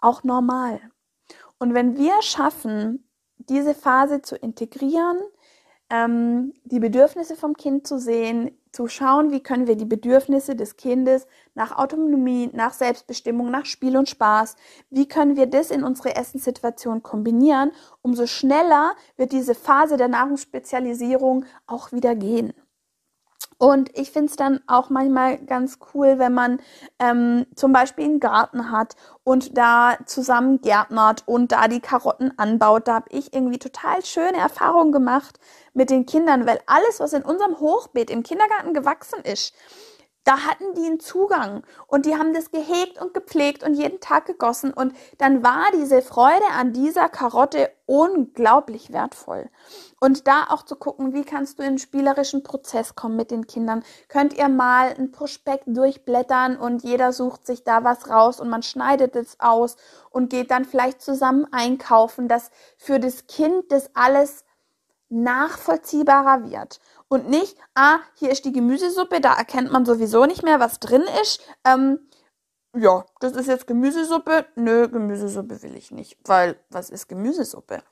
Auch 0.00 0.22
normal. 0.22 0.80
Und 1.58 1.74
wenn 1.74 1.96
wir 1.96 2.20
schaffen, 2.22 3.08
diese 3.36 3.74
Phase 3.74 4.22
zu 4.22 4.36
integrieren, 4.36 5.20
ähm, 5.90 6.52
die 6.64 6.80
Bedürfnisse 6.80 7.36
vom 7.36 7.54
Kind 7.54 7.86
zu 7.86 7.98
sehen, 7.98 8.56
zu 8.74 8.88
schauen, 8.88 9.30
wie 9.30 9.40
können 9.40 9.68
wir 9.68 9.76
die 9.76 9.84
Bedürfnisse 9.84 10.56
des 10.56 10.76
Kindes 10.76 11.28
nach 11.54 11.78
Autonomie, 11.78 12.50
nach 12.52 12.72
Selbstbestimmung, 12.72 13.48
nach 13.50 13.66
Spiel 13.66 13.96
und 13.96 14.08
Spaß, 14.08 14.56
wie 14.90 15.06
können 15.06 15.36
wir 15.36 15.46
das 15.46 15.70
in 15.70 15.84
unsere 15.84 16.16
Essenssituation 16.16 17.02
kombinieren, 17.04 17.70
umso 18.02 18.26
schneller 18.26 18.96
wird 19.16 19.30
diese 19.30 19.54
Phase 19.54 19.96
der 19.96 20.08
Nahrungsspezialisierung 20.08 21.44
auch 21.68 21.92
wieder 21.92 22.16
gehen. 22.16 22.52
Und 23.58 23.96
ich 23.96 24.10
finde 24.10 24.30
es 24.30 24.36
dann 24.36 24.60
auch 24.66 24.90
manchmal 24.90 25.38
ganz 25.38 25.78
cool, 25.94 26.18
wenn 26.18 26.34
man 26.34 26.60
ähm, 26.98 27.46
zum 27.54 27.72
Beispiel 27.72 28.04
einen 28.04 28.20
Garten 28.20 28.70
hat 28.70 28.96
und 29.22 29.56
da 29.56 29.96
zusammen 30.06 30.60
gärtnert 30.60 31.22
und 31.26 31.52
da 31.52 31.68
die 31.68 31.80
Karotten 31.80 32.38
anbaut. 32.38 32.88
Da 32.88 32.94
habe 32.94 33.10
ich 33.10 33.32
irgendwie 33.32 33.58
total 33.58 34.04
schöne 34.04 34.38
Erfahrungen 34.38 34.92
gemacht 34.92 35.38
mit 35.72 35.90
den 35.90 36.06
Kindern, 36.06 36.46
weil 36.46 36.60
alles, 36.66 37.00
was 37.00 37.12
in 37.12 37.22
unserem 37.22 37.58
Hochbeet 37.60 38.10
im 38.10 38.22
Kindergarten 38.22 38.74
gewachsen 38.74 39.20
ist, 39.22 39.54
da 40.24 40.38
hatten 40.38 40.74
die 40.74 40.86
einen 40.86 41.00
Zugang 41.00 41.62
und 41.86 42.06
die 42.06 42.16
haben 42.16 42.32
das 42.32 42.50
gehegt 42.50 43.00
und 43.00 43.12
gepflegt 43.12 43.62
und 43.62 43.74
jeden 43.74 44.00
Tag 44.00 44.24
gegossen 44.26 44.72
und 44.72 44.94
dann 45.18 45.44
war 45.44 45.66
diese 45.74 46.00
Freude 46.00 46.46
an 46.56 46.72
dieser 46.72 47.10
Karotte 47.10 47.70
unglaublich 47.86 48.92
wertvoll. 48.92 49.50
Und 50.04 50.26
da 50.26 50.48
auch 50.50 50.64
zu 50.64 50.76
gucken, 50.76 51.14
wie 51.14 51.24
kannst 51.24 51.58
du 51.58 51.62
in 51.62 51.68
einen 51.68 51.78
spielerischen 51.78 52.42
Prozess 52.42 52.94
kommen 52.94 53.16
mit 53.16 53.30
den 53.30 53.46
Kindern? 53.46 53.82
Könnt 54.08 54.34
ihr 54.34 54.50
mal 54.50 54.94
ein 54.98 55.12
Prospekt 55.12 55.64
durchblättern 55.66 56.58
und 56.58 56.84
jeder 56.84 57.14
sucht 57.14 57.46
sich 57.46 57.64
da 57.64 57.84
was 57.84 58.10
raus 58.10 58.38
und 58.38 58.50
man 58.50 58.62
schneidet 58.62 59.16
es 59.16 59.40
aus 59.40 59.76
und 60.10 60.28
geht 60.28 60.50
dann 60.50 60.66
vielleicht 60.66 61.00
zusammen 61.00 61.46
einkaufen, 61.52 62.28
dass 62.28 62.50
für 62.76 63.00
das 63.00 63.26
Kind 63.28 63.72
das 63.72 63.96
alles 63.96 64.44
nachvollziehbarer 65.08 66.50
wird 66.50 66.80
und 67.08 67.30
nicht, 67.30 67.56
ah, 67.74 68.00
hier 68.16 68.30
ist 68.30 68.44
die 68.44 68.52
Gemüsesuppe, 68.52 69.22
da 69.22 69.32
erkennt 69.32 69.72
man 69.72 69.86
sowieso 69.86 70.26
nicht 70.26 70.42
mehr, 70.42 70.60
was 70.60 70.80
drin 70.80 71.04
ist. 71.22 71.40
Ähm, 71.64 71.98
ja, 72.76 73.06
das 73.20 73.32
ist 73.32 73.46
jetzt 73.46 73.66
Gemüsesuppe. 73.66 74.44
Nö, 74.54 74.86
Gemüsesuppe 74.86 75.62
will 75.62 75.76
ich 75.76 75.92
nicht, 75.92 76.18
weil 76.26 76.56
was 76.68 76.90
ist 76.90 77.08
Gemüsesuppe? 77.08 77.82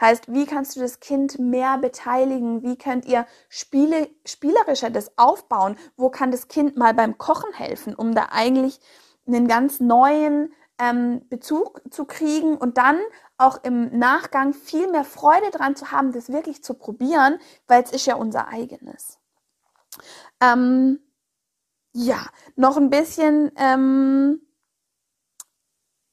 Heißt, 0.00 0.32
wie 0.32 0.46
kannst 0.46 0.76
du 0.76 0.80
das 0.80 1.00
Kind 1.00 1.38
mehr 1.38 1.78
beteiligen? 1.78 2.62
Wie 2.62 2.76
könnt 2.76 3.04
ihr 3.04 3.26
Spiele, 3.48 4.08
spielerischer 4.24 4.90
das 4.90 5.16
aufbauen? 5.18 5.76
Wo 5.96 6.08
kann 6.08 6.30
das 6.30 6.48
Kind 6.48 6.76
mal 6.76 6.94
beim 6.94 7.18
Kochen 7.18 7.52
helfen, 7.52 7.94
um 7.94 8.14
da 8.14 8.28
eigentlich 8.32 8.80
einen 9.26 9.46
ganz 9.46 9.78
neuen 9.80 10.52
ähm, 10.78 11.28
Bezug 11.28 11.82
zu 11.90 12.06
kriegen 12.06 12.56
und 12.56 12.78
dann 12.78 12.98
auch 13.36 13.62
im 13.62 13.98
Nachgang 13.98 14.54
viel 14.54 14.90
mehr 14.90 15.04
Freude 15.04 15.50
dran 15.50 15.76
zu 15.76 15.92
haben, 15.92 16.12
das 16.12 16.32
wirklich 16.32 16.64
zu 16.64 16.74
probieren, 16.74 17.38
weil 17.66 17.82
es 17.82 17.92
ist 17.92 18.06
ja 18.06 18.14
unser 18.16 18.48
eigenes. 18.48 19.18
Ähm, 20.40 21.00
ja, 21.92 22.24
noch 22.56 22.76
ein 22.76 22.90
bisschen, 22.90 23.50
ähm, 23.56 24.40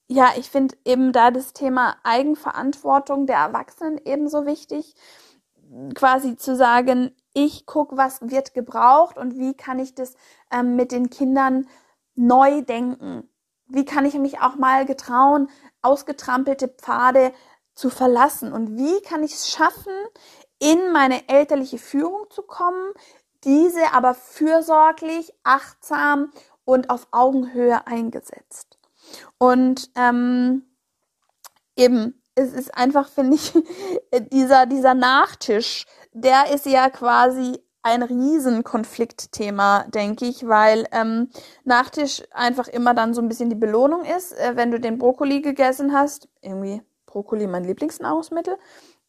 ja, 0.07 0.31
ich 0.37 0.49
finde 0.49 0.75
eben 0.85 1.11
da 1.11 1.31
das 1.31 1.53
Thema 1.53 1.97
Eigenverantwortung 2.03 3.27
der 3.27 3.37
Erwachsenen 3.37 3.99
ebenso 4.05 4.45
wichtig, 4.45 4.95
quasi 5.95 6.37
zu 6.37 6.55
sagen, 6.55 7.13
ich 7.33 7.65
gucke, 7.65 7.97
was 7.97 8.21
wird 8.21 8.53
gebraucht 8.53 9.17
und 9.17 9.37
wie 9.37 9.53
kann 9.53 9.79
ich 9.79 9.95
das 9.95 10.15
ähm, 10.51 10.75
mit 10.75 10.91
den 10.91 11.09
Kindern 11.09 11.67
neu 12.15 12.61
denken. 12.61 13.29
Wie 13.67 13.85
kann 13.85 14.05
ich 14.05 14.15
mich 14.15 14.39
auch 14.39 14.55
mal 14.55 14.85
getrauen, 14.85 15.49
ausgetrampelte 15.81 16.69
Pfade 16.69 17.33
zu 17.75 17.89
verlassen? 17.89 18.53
Und 18.53 18.77
wie 18.77 19.01
kann 19.01 19.23
ich 19.23 19.33
es 19.33 19.49
schaffen, 19.49 19.93
in 20.59 20.91
meine 20.93 21.27
elterliche 21.27 21.77
Führung 21.77 22.29
zu 22.29 22.43
kommen, 22.43 22.93
diese 23.43 23.93
aber 23.93 24.13
fürsorglich, 24.13 25.33
achtsam 25.43 26.31
und 26.63 26.89
auf 26.89 27.07
Augenhöhe 27.11 27.85
eingesetzt? 27.85 28.76
Und 29.37 29.89
ähm, 29.95 30.63
eben, 31.75 32.21
es 32.35 32.53
ist 32.53 32.75
einfach, 32.75 33.09
finde 33.09 33.35
ich, 33.35 33.53
dieser, 34.31 34.65
dieser 34.65 34.93
Nachtisch, 34.93 35.85
der 36.13 36.53
ist 36.53 36.65
ja 36.65 36.89
quasi 36.89 37.59
ein 37.83 38.03
Riesenkonfliktthema, 38.03 39.85
denke 39.87 40.25
ich, 40.25 40.45
weil 40.47 40.87
ähm, 40.91 41.29
Nachtisch 41.63 42.23
einfach 42.31 42.67
immer 42.67 42.93
dann 42.93 43.13
so 43.13 43.21
ein 43.21 43.29
bisschen 43.29 43.49
die 43.49 43.55
Belohnung 43.55 44.03
ist, 44.03 44.33
äh, 44.33 44.55
wenn 44.55 44.71
du 44.71 44.79
den 44.79 44.97
Brokkoli 44.97 45.41
gegessen 45.41 45.93
hast. 45.93 46.27
Irgendwie 46.41 46.81
Brokkoli 47.05 47.47
mein 47.47 47.63
Lieblingsnahrungsmittel. 47.63 48.57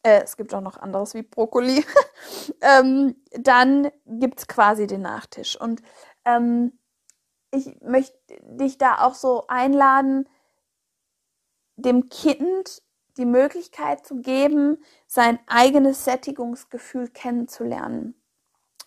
Äh, 0.01 0.21
es 0.23 0.37
gibt 0.37 0.53
auch 0.53 0.61
noch 0.61 0.77
anderes 0.77 1.13
wie 1.13 1.23
Brokkoli. 1.23 1.83
ähm, 2.61 3.15
dann 3.31 3.89
gibt's 4.05 4.47
quasi 4.47 4.87
den 4.87 5.01
Nachtisch. 5.01 5.59
Und 5.59 5.81
ähm, 6.23 6.78
ich 7.51 7.81
möchte 7.81 8.17
dich 8.41 8.77
da 8.77 8.99
auch 9.05 9.15
so 9.15 9.45
einladen, 9.47 10.27
dem 11.75 12.09
Kind 12.09 12.81
die 13.17 13.25
Möglichkeit 13.25 14.05
zu 14.05 14.21
geben, 14.21 14.77
sein 15.07 15.39
eigenes 15.47 16.05
Sättigungsgefühl 16.05 17.09
kennenzulernen. 17.09 18.15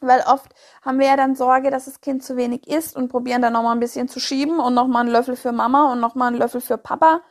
Weil 0.00 0.24
oft 0.26 0.52
haben 0.82 0.98
wir 0.98 1.06
ja 1.06 1.16
dann 1.16 1.36
Sorge, 1.36 1.70
dass 1.70 1.84
das 1.84 2.00
Kind 2.00 2.24
zu 2.24 2.36
wenig 2.36 2.66
isst 2.66 2.96
und 2.96 3.08
probieren 3.08 3.42
dann 3.42 3.52
nochmal 3.52 3.76
ein 3.76 3.80
bisschen 3.80 4.08
zu 4.08 4.18
schieben 4.18 4.58
und 4.58 4.74
nochmal 4.74 5.02
einen 5.02 5.12
Löffel 5.12 5.36
für 5.36 5.52
Mama 5.52 5.92
und 5.92 6.00
nochmal 6.00 6.28
einen 6.28 6.38
Löffel 6.38 6.60
für 6.60 6.76
Papa. 6.76 7.22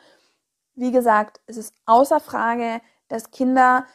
Wie 0.75 0.91
gesagt, 0.91 1.41
es 1.47 1.57
ist 1.57 1.73
außer 1.85 2.19
Frage, 2.21 2.81
dass 3.09 3.31
Kinder 3.31 3.85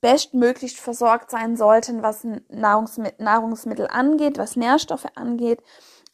bestmöglich 0.00 0.80
versorgt 0.80 1.30
sein 1.30 1.56
sollten, 1.56 2.02
was 2.02 2.24
Nahrungsmittel, 2.48 3.24
Nahrungsmittel 3.24 3.88
angeht, 3.88 4.38
was 4.38 4.56
Nährstoffe 4.56 5.06
angeht. 5.14 5.62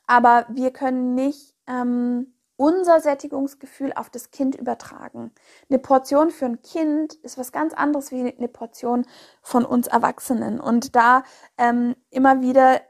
Aber 0.09 0.47
wir 0.49 0.73
können 0.73 1.14
nicht 1.14 1.55
ähm, 1.68 2.35
unser 2.57 3.01
Sättigungsgefühl 3.01 3.92
auf 3.94 4.11
das 4.11 4.33
Kind 4.33 4.57
übertragen. 4.57 5.31
Eine 5.71 5.79
Portion 5.79 6.31
für 6.31 6.47
ein 6.47 6.61
Kind 6.61 7.14
ist 7.14 7.38
was 7.38 7.53
ganz 7.53 7.73
anderes 7.73 8.11
wie 8.11 8.35
eine 8.37 8.49
Portion 8.49 9.07
von 9.42 9.64
uns 9.64 9.87
Erwachsenen. 9.87 10.59
Und 10.59 10.97
da 10.97 11.23
ähm, 11.57 11.94
immer 12.11 12.40
wieder, 12.40 12.81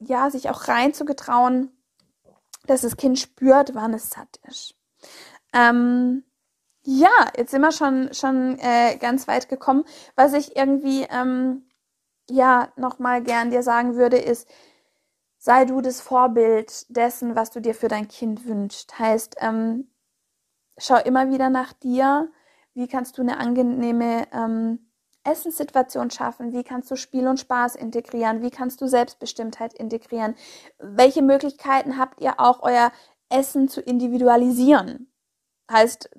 ja, 0.00 0.28
sich 0.28 0.50
auch 0.50 0.68
reinzugetrauen, 0.68 1.72
dass 2.66 2.82
das 2.82 2.98
Kind 2.98 3.18
spürt, 3.18 3.74
wann 3.74 3.94
es 3.94 4.10
satt 4.10 4.38
ist. 4.46 4.74
Ähm, 5.54 6.24
ja, 6.82 7.08
jetzt 7.36 7.52
sind 7.52 7.62
wir 7.62 7.72
schon, 7.72 8.12
schon 8.12 8.58
äh, 8.58 8.96
ganz 8.98 9.26
weit 9.28 9.48
gekommen. 9.48 9.84
Was 10.14 10.34
ich 10.34 10.56
irgendwie, 10.56 11.06
ähm, 11.10 11.68
ja, 12.28 12.68
nochmal 12.76 13.22
gern 13.22 13.50
dir 13.50 13.62
sagen 13.62 13.96
würde, 13.96 14.18
ist, 14.18 14.46
sei 15.40 15.64
du 15.64 15.80
das 15.80 16.02
Vorbild 16.02 16.84
dessen, 16.94 17.34
was 17.34 17.50
du 17.50 17.60
dir 17.60 17.74
für 17.74 17.88
dein 17.88 18.08
Kind 18.08 18.46
wünschst. 18.46 18.98
Heißt, 18.98 19.36
ähm, 19.40 19.90
schau 20.78 20.98
immer 20.98 21.30
wieder 21.30 21.48
nach 21.48 21.72
dir. 21.72 22.30
Wie 22.74 22.86
kannst 22.86 23.16
du 23.16 23.22
eine 23.22 23.38
angenehme 23.38 24.28
ähm, 24.32 24.90
Essenssituation 25.24 26.10
schaffen? 26.10 26.52
Wie 26.52 26.62
kannst 26.62 26.90
du 26.90 26.96
Spiel 26.96 27.26
und 27.26 27.40
Spaß 27.40 27.74
integrieren? 27.74 28.42
Wie 28.42 28.50
kannst 28.50 28.82
du 28.82 28.86
Selbstbestimmtheit 28.86 29.72
integrieren? 29.72 30.34
Welche 30.78 31.22
Möglichkeiten 31.22 31.98
habt 31.98 32.20
ihr 32.20 32.38
auch, 32.38 32.62
euer 32.62 32.92
Essen 33.30 33.68
zu 33.68 33.80
individualisieren? 33.80 35.10
Heißt, 35.72 36.10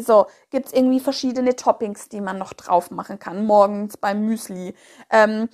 so, 0.00 0.26
gibt 0.50 0.66
es 0.66 0.72
irgendwie 0.72 1.00
verschiedene 1.00 1.56
Toppings, 1.56 2.08
die 2.08 2.20
man 2.20 2.38
noch 2.38 2.52
drauf 2.52 2.90
machen 2.90 3.18
kann, 3.18 3.46
morgens 3.46 3.96
beim 3.96 4.24
Müsli. 4.24 4.74
Ähm, 5.10 5.48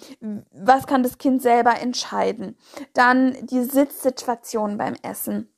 was 0.53 0.87
kann 0.87 1.03
das 1.03 1.19
Kind 1.19 1.43
selber 1.43 1.81
entscheiden? 1.81 2.57
Dann 2.95 3.37
die 3.47 3.62
Sitzsituation 3.64 4.79
beim 4.79 4.95
Essen. 5.03 5.53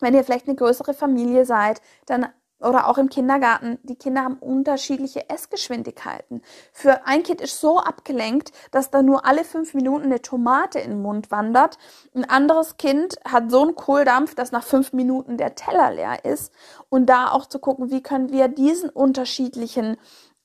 Wenn 0.00 0.14
ihr 0.14 0.24
vielleicht 0.24 0.48
eine 0.48 0.56
größere 0.56 0.94
Familie 0.94 1.44
seid, 1.44 1.80
dann 2.06 2.26
oder 2.62 2.88
auch 2.88 2.98
im 2.98 3.08
Kindergarten, 3.08 3.78
die 3.82 3.96
Kinder 3.96 4.22
haben 4.22 4.38
unterschiedliche 4.38 5.28
Essgeschwindigkeiten. 5.28 6.42
Für 6.72 7.06
ein 7.06 7.22
Kind 7.22 7.40
ist 7.40 7.60
so 7.60 7.78
abgelenkt, 7.78 8.52
dass 8.70 8.90
da 8.90 9.02
nur 9.02 9.26
alle 9.26 9.44
fünf 9.44 9.74
Minuten 9.74 10.04
eine 10.04 10.22
Tomate 10.22 10.78
in 10.78 10.90
den 10.90 11.02
Mund 11.02 11.30
wandert. 11.30 11.78
Ein 12.14 12.28
anderes 12.28 12.76
Kind 12.76 13.16
hat 13.24 13.50
so 13.50 13.62
einen 13.62 13.74
Kohldampf, 13.74 14.34
dass 14.34 14.52
nach 14.52 14.64
fünf 14.64 14.92
Minuten 14.92 15.36
der 15.36 15.54
Teller 15.54 15.92
leer 15.92 16.24
ist. 16.24 16.52
Und 16.88 17.06
da 17.06 17.30
auch 17.30 17.46
zu 17.46 17.58
gucken, 17.58 17.90
wie 17.90 18.02
können 18.02 18.30
wir 18.30 18.48
diesen 18.48 18.90
unterschiedlichen 18.90 19.96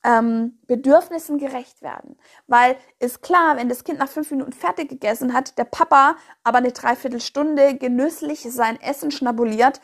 ähm, 0.04 0.58
Bedürfnissen 0.66 1.38
gerecht 1.38 1.82
werden. 1.82 2.16
Weil 2.46 2.76
ist 2.98 3.22
klar, 3.22 3.56
wenn 3.56 3.68
das 3.68 3.84
Kind 3.84 3.98
nach 3.98 4.08
fünf 4.08 4.30
Minuten 4.30 4.52
fertig 4.52 4.88
gegessen 4.88 5.32
hat, 5.32 5.58
der 5.58 5.64
Papa 5.64 6.16
aber 6.44 6.58
eine 6.58 6.72
Dreiviertelstunde 6.72 7.76
genüsslich 7.76 8.42
sein 8.50 8.80
Essen 8.80 9.10
schnabuliert, 9.10 9.80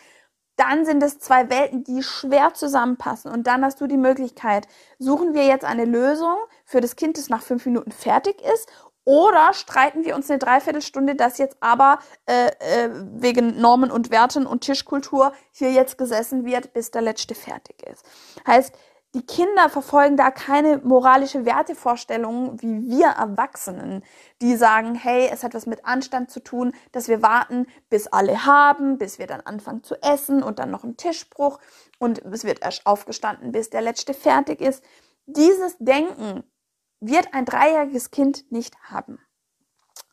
dann 0.56 0.84
sind 0.84 1.02
es 1.02 1.18
zwei 1.18 1.50
Welten, 1.50 1.84
die 1.84 2.02
schwer 2.02 2.54
zusammenpassen. 2.54 3.30
Und 3.30 3.46
dann 3.46 3.64
hast 3.64 3.80
du 3.80 3.86
die 3.86 3.96
Möglichkeit, 3.96 4.66
suchen 4.98 5.34
wir 5.34 5.46
jetzt 5.46 5.64
eine 5.64 5.84
Lösung 5.84 6.36
für 6.64 6.80
das 6.80 6.96
Kind, 6.96 7.18
das 7.18 7.28
nach 7.28 7.42
fünf 7.42 7.66
Minuten 7.66 7.92
fertig 7.92 8.40
ist, 8.40 8.68
oder 9.04 9.52
streiten 9.52 10.04
wir 10.04 10.14
uns 10.14 10.30
eine 10.30 10.38
Dreiviertelstunde, 10.38 11.14
dass 11.14 11.36
jetzt 11.36 11.58
aber 11.60 11.98
äh, 12.26 12.46
äh, 12.46 12.90
wegen 13.16 13.60
Normen 13.60 13.90
und 13.90 14.10
Werten 14.10 14.46
und 14.46 14.62
Tischkultur 14.62 15.32
hier 15.52 15.72
jetzt 15.72 15.98
gesessen 15.98 16.46
wird, 16.46 16.72
bis 16.72 16.90
der 16.90 17.02
letzte 17.02 17.34
fertig 17.34 17.82
ist. 17.82 18.02
Heißt, 18.46 18.74
die 19.14 19.24
Kinder 19.24 19.68
verfolgen 19.68 20.16
da 20.16 20.32
keine 20.32 20.78
moralische 20.78 21.44
Wertevorstellungen 21.44 22.60
wie 22.60 22.90
wir 22.90 23.06
Erwachsenen, 23.06 24.02
die 24.42 24.56
sagen, 24.56 24.96
hey, 24.96 25.28
es 25.32 25.44
hat 25.44 25.54
was 25.54 25.66
mit 25.66 25.84
Anstand 25.84 26.32
zu 26.32 26.40
tun, 26.40 26.72
dass 26.90 27.06
wir 27.06 27.22
warten, 27.22 27.66
bis 27.88 28.08
alle 28.08 28.44
haben, 28.44 28.98
bis 28.98 29.20
wir 29.20 29.28
dann 29.28 29.40
anfangen 29.40 29.84
zu 29.84 29.94
essen 30.02 30.42
und 30.42 30.58
dann 30.58 30.72
noch 30.72 30.82
ein 30.82 30.96
Tischbruch 30.96 31.60
und 32.00 32.24
es 32.24 32.42
wird 32.42 32.62
erst 32.62 32.86
aufgestanden, 32.86 33.52
bis 33.52 33.70
der 33.70 33.82
letzte 33.82 34.14
fertig 34.14 34.60
ist. 34.60 34.82
Dieses 35.26 35.76
Denken 35.78 36.42
wird 37.00 37.32
ein 37.32 37.44
dreijähriges 37.44 38.10
Kind 38.10 38.50
nicht 38.50 38.74
haben. 38.82 39.20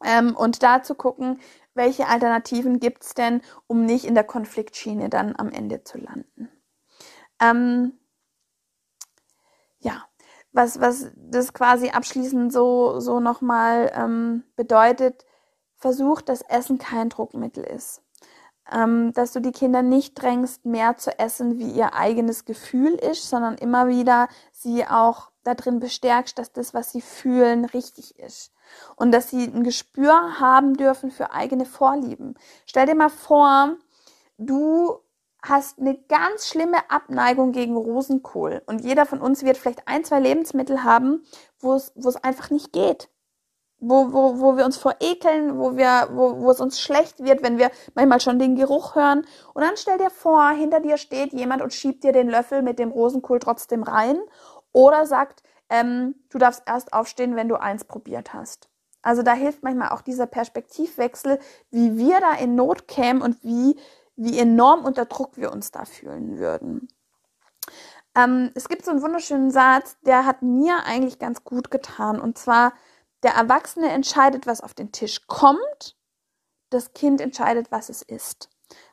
Ähm, 0.03 0.35
und 0.35 0.61
da 0.61 0.83
zu 0.83 0.93
gucken, 0.93 1.39
welche 1.73 2.07
Alternativen 2.07 2.79
gibt 2.79 3.03
es 3.03 3.13
denn, 3.15 3.41
um 3.65 3.85
nicht 3.85 4.05
in 4.05 4.13
der 4.13 4.23
Konfliktschiene 4.23 5.09
dann 5.09 5.35
am 5.35 5.49
Ende 5.49 5.83
zu 5.83 5.97
landen. 5.97 6.49
Ähm, 7.41 7.93
was, 10.53 10.79
was 10.79 11.07
das 11.15 11.53
quasi 11.53 11.89
abschließend 11.89 12.51
so, 12.51 12.99
so 12.99 13.19
nochmal 13.19 13.91
ähm, 13.95 14.43
bedeutet, 14.55 15.25
versucht, 15.77 16.29
dass 16.29 16.41
Essen 16.41 16.77
kein 16.77 17.09
Druckmittel 17.09 17.63
ist. 17.63 18.01
Ähm, 18.71 19.11
dass 19.13 19.33
du 19.33 19.41
die 19.41 19.51
Kinder 19.51 19.81
nicht 19.81 20.13
drängst, 20.21 20.65
mehr 20.65 20.95
zu 20.97 21.17
essen, 21.17 21.57
wie 21.57 21.71
ihr 21.71 21.93
eigenes 21.93 22.45
Gefühl 22.45 22.93
ist, 22.93 23.27
sondern 23.27 23.55
immer 23.55 23.87
wieder 23.87 24.27
sie 24.51 24.85
auch 24.85 25.31
darin 25.43 25.79
bestärkst, 25.79 26.37
dass 26.37 26.53
das, 26.53 26.73
was 26.73 26.91
sie 26.91 27.01
fühlen, 27.01 27.65
richtig 27.65 28.19
ist. 28.19 28.53
Und 28.95 29.11
dass 29.11 29.29
sie 29.29 29.45
ein 29.45 29.63
Gespür 29.63 30.39
haben 30.39 30.75
dürfen 30.77 31.11
für 31.11 31.31
eigene 31.31 31.65
Vorlieben. 31.65 32.35
Stell 32.65 32.85
dir 32.85 32.95
mal 32.95 33.09
vor, 33.09 33.75
du 34.37 34.99
hast 35.43 35.79
eine 35.79 35.97
ganz 35.97 36.47
schlimme 36.47 36.77
Abneigung 36.89 37.51
gegen 37.51 37.75
Rosenkohl. 37.75 38.61
Und 38.67 38.81
jeder 38.81 39.05
von 39.05 39.19
uns 39.19 39.43
wird 39.43 39.57
vielleicht 39.57 39.87
ein, 39.87 40.03
zwei 40.03 40.19
Lebensmittel 40.19 40.83
haben, 40.83 41.23
wo 41.59 41.73
es, 41.73 41.91
einfach 42.23 42.49
nicht 42.51 42.71
geht. 42.71 43.09
Wo, 43.79 44.13
wo, 44.13 44.39
wo 44.39 44.57
wir 44.57 44.65
uns 44.65 44.77
verekeln, 44.77 45.57
wo, 45.57 45.75
wir, 45.75 46.09
wo, 46.11 46.39
wo 46.41 46.51
es 46.51 46.59
uns 46.59 46.79
schlecht 46.79 47.23
wird, 47.23 47.41
wenn 47.41 47.57
wir 47.57 47.71
manchmal 47.95 48.19
schon 48.19 48.37
den 48.37 48.55
Geruch 48.55 48.93
hören. 48.93 49.25
Und 49.55 49.63
dann 49.63 49.75
stell 49.75 49.97
dir 49.97 50.11
vor, 50.11 50.49
hinter 50.51 50.79
dir 50.79 50.97
steht 50.97 51.33
jemand 51.33 51.63
und 51.63 51.73
schiebt 51.73 52.03
dir 52.03 52.11
den 52.11 52.29
Löffel 52.29 52.61
mit 52.61 52.77
dem 52.77 52.91
Rosenkohl 52.91 53.39
trotzdem 53.39 53.81
rein. 53.81 54.19
Oder 54.71 55.07
sagt, 55.07 55.41
ähm, 55.69 56.13
du 56.29 56.37
darfst 56.37 56.61
erst 56.67 56.93
aufstehen, 56.93 57.35
wenn 57.35 57.49
du 57.49 57.55
eins 57.55 57.83
probiert 57.83 58.33
hast. 58.33 58.69
Also 59.01 59.23
da 59.23 59.33
hilft 59.33 59.63
manchmal 59.63 59.89
auch 59.89 60.01
dieser 60.01 60.27
Perspektivwechsel, 60.27 61.39
wie 61.71 61.97
wir 61.97 62.19
da 62.19 62.33
in 62.33 62.53
Not 62.53 62.87
kämen 62.87 63.23
und 63.23 63.43
wie 63.43 63.79
wie 64.15 64.39
enorm 64.39 64.85
unter 64.85 65.05
Druck 65.05 65.37
wir 65.37 65.51
uns 65.51 65.71
da 65.71 65.85
fühlen 65.85 66.37
würden. 66.37 66.87
Ähm, 68.15 68.51
es 68.55 68.67
gibt 68.67 68.83
so 68.83 68.91
einen 68.91 69.01
wunderschönen 69.01 69.51
Satz, 69.51 69.97
der 70.01 70.25
hat 70.25 70.41
mir 70.41 70.83
eigentlich 70.85 71.19
ganz 71.19 71.43
gut 71.43 71.71
getan. 71.71 72.19
Und 72.19 72.37
zwar, 72.37 72.73
der 73.23 73.33
Erwachsene 73.33 73.89
entscheidet, 73.89 74.47
was 74.47 74.61
auf 74.61 74.73
den 74.73 74.91
Tisch 74.91 75.27
kommt, 75.27 75.97
das 76.69 76.93
Kind 76.93 77.21
entscheidet, 77.21 77.71
was 77.71 77.89
es 77.89 78.01
ist. 78.01 78.49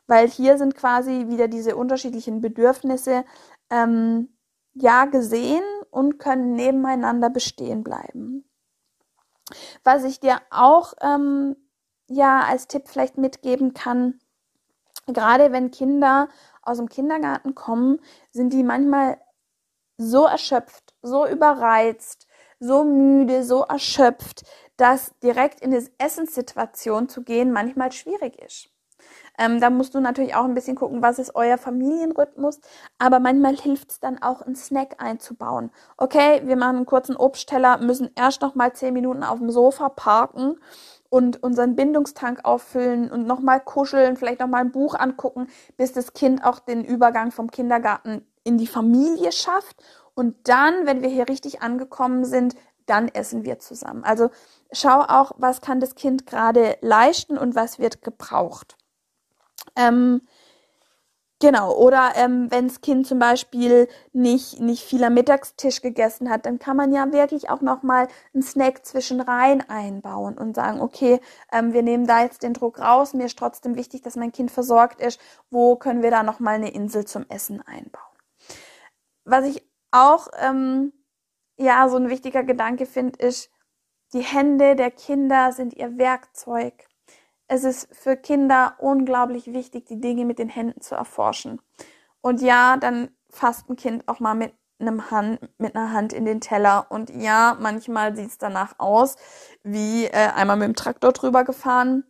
Weil 0.06 0.28
hier 0.28 0.58
sind 0.58 0.74
quasi 0.74 1.28
wieder 1.28 1.48
diese 1.48 1.76
unterschiedlichen 1.76 2.40
Bedürfnisse 2.40 3.24
ähm, 3.70 4.36
ja 4.74 5.04
gesehen 5.06 5.64
und 5.90 6.18
können 6.18 6.54
nebeneinander 6.54 7.30
bestehen 7.30 7.82
bleiben. 7.82 8.44
Was 9.82 10.04
ich 10.04 10.20
dir 10.20 10.40
auch 10.50 10.94
ähm, 11.00 11.56
ja 12.08 12.40
als 12.42 12.68
Tipp 12.68 12.88
vielleicht 12.88 13.18
mitgeben 13.18 13.74
kann, 13.74 14.18
gerade 15.14 15.52
wenn 15.52 15.70
Kinder 15.70 16.28
aus 16.62 16.78
dem 16.78 16.88
Kindergarten 16.88 17.54
kommen, 17.54 18.00
sind 18.30 18.52
die 18.52 18.62
manchmal 18.62 19.18
so 19.96 20.26
erschöpft, 20.26 20.94
so 21.02 21.26
überreizt, 21.26 22.26
so 22.60 22.84
müde, 22.84 23.44
so 23.44 23.62
erschöpft, 23.62 24.44
dass 24.76 25.12
direkt 25.20 25.60
in 25.60 25.72
die 25.72 25.88
Essenssituation 25.98 27.08
zu 27.08 27.22
gehen 27.22 27.52
manchmal 27.52 27.92
schwierig 27.92 28.40
ist. 28.40 28.70
Ähm, 29.38 29.60
da 29.60 29.70
musst 29.70 29.94
du 29.94 30.00
natürlich 30.00 30.34
auch 30.34 30.44
ein 30.44 30.54
bisschen 30.54 30.76
gucken, 30.76 31.00
was 31.02 31.18
ist 31.18 31.34
euer 31.36 31.58
Familienrhythmus. 31.58 32.60
Aber 32.98 33.20
manchmal 33.20 33.56
hilft 33.56 33.92
es 33.92 34.00
dann 34.00 34.20
auch, 34.20 34.42
einen 34.42 34.56
Snack 34.56 34.96
einzubauen. 34.98 35.70
Okay, 35.96 36.42
wir 36.44 36.56
machen 36.56 36.76
einen 36.76 36.86
kurzen 36.86 37.16
Obstteller, 37.16 37.78
müssen 37.78 38.10
erst 38.16 38.42
noch 38.42 38.56
mal 38.56 38.72
zehn 38.72 38.94
Minuten 38.94 39.22
auf 39.22 39.38
dem 39.38 39.50
Sofa 39.50 39.88
parken 39.88 40.56
und 41.10 41.42
unseren 41.42 41.74
Bindungstank 41.74 42.44
auffüllen 42.44 43.10
und 43.10 43.26
nochmal 43.26 43.60
kuscheln, 43.60 44.16
vielleicht 44.16 44.40
nochmal 44.40 44.62
ein 44.62 44.72
Buch 44.72 44.94
angucken, 44.94 45.48
bis 45.76 45.92
das 45.92 46.12
Kind 46.12 46.44
auch 46.44 46.58
den 46.58 46.84
Übergang 46.84 47.30
vom 47.30 47.50
Kindergarten 47.50 48.26
in 48.44 48.58
die 48.58 48.66
Familie 48.66 49.32
schafft. 49.32 49.82
Und 50.14 50.48
dann, 50.48 50.86
wenn 50.86 51.02
wir 51.02 51.08
hier 51.08 51.28
richtig 51.28 51.62
angekommen 51.62 52.24
sind, 52.24 52.54
dann 52.86 53.08
essen 53.08 53.44
wir 53.44 53.58
zusammen. 53.58 54.04
Also 54.04 54.30
schau 54.72 55.00
auch, 55.00 55.32
was 55.36 55.60
kann 55.60 55.80
das 55.80 55.94
Kind 55.94 56.26
gerade 56.26 56.76
leisten 56.80 57.38
und 57.38 57.54
was 57.54 57.78
wird 57.78 58.02
gebraucht. 58.02 58.76
Ähm, 59.76 60.22
Genau, 61.40 61.72
oder 61.72 62.14
ähm, 62.16 62.50
wenn 62.50 62.66
das 62.66 62.80
Kind 62.80 63.06
zum 63.06 63.20
Beispiel 63.20 63.86
nicht, 64.12 64.58
nicht 64.58 64.82
viel 64.82 65.04
am 65.04 65.14
Mittagstisch 65.14 65.82
gegessen 65.82 66.28
hat, 66.30 66.46
dann 66.46 66.58
kann 66.58 66.76
man 66.76 66.92
ja 66.92 67.12
wirklich 67.12 67.48
auch 67.48 67.60
nochmal 67.60 68.08
einen 68.34 68.42
Snack 68.42 68.84
zwischen 68.84 69.20
rein 69.20 69.60
einbauen 69.68 70.36
und 70.36 70.56
sagen, 70.56 70.80
okay, 70.80 71.20
ähm, 71.52 71.72
wir 71.72 71.82
nehmen 71.84 72.08
da 72.08 72.22
jetzt 72.22 72.42
den 72.42 72.54
Druck 72.54 72.80
raus, 72.80 73.14
mir 73.14 73.26
ist 73.26 73.38
trotzdem 73.38 73.76
wichtig, 73.76 74.02
dass 74.02 74.16
mein 74.16 74.32
Kind 74.32 74.50
versorgt 74.50 75.00
ist, 75.00 75.20
wo 75.48 75.76
können 75.76 76.02
wir 76.02 76.10
da 76.10 76.24
nochmal 76.24 76.56
eine 76.56 76.72
Insel 76.72 77.04
zum 77.04 77.24
Essen 77.28 77.62
einbauen. 77.62 78.02
Was 79.24 79.44
ich 79.46 79.62
auch, 79.92 80.26
ähm, 80.40 80.92
ja, 81.56 81.88
so 81.88 81.98
ein 81.98 82.08
wichtiger 82.08 82.42
Gedanke 82.42 82.84
finde, 82.84 83.16
ist, 83.24 83.50
die 84.12 84.22
Hände 84.22 84.74
der 84.74 84.90
Kinder 84.90 85.52
sind 85.52 85.74
ihr 85.74 85.98
Werkzeug 85.98 86.87
es 87.48 87.64
ist 87.64 87.88
für 87.92 88.16
Kinder 88.16 88.74
unglaublich 88.78 89.52
wichtig, 89.52 89.86
die 89.86 90.00
Dinge 90.00 90.24
mit 90.24 90.38
den 90.38 90.48
Händen 90.48 90.80
zu 90.80 90.94
erforschen. 90.94 91.60
Und 92.20 92.42
ja, 92.42 92.76
dann 92.76 93.10
fasst 93.30 93.68
ein 93.68 93.76
Kind 93.76 94.06
auch 94.06 94.20
mal 94.20 94.34
mit 94.34 94.52
einem 94.78 95.10
Hand, 95.10 95.40
mit 95.58 95.74
einer 95.74 95.92
Hand 95.92 96.12
in 96.12 96.24
den 96.24 96.40
Teller. 96.40 96.86
Und 96.90 97.10
ja, 97.10 97.56
manchmal 97.58 98.14
sieht 98.14 98.28
es 98.28 98.38
danach 98.38 98.74
aus, 98.78 99.16
wie 99.62 100.04
äh, 100.04 100.28
einmal 100.34 100.56
mit 100.56 100.68
dem 100.68 100.76
Traktor 100.76 101.12
drüber 101.12 101.44
gefahren. 101.44 102.04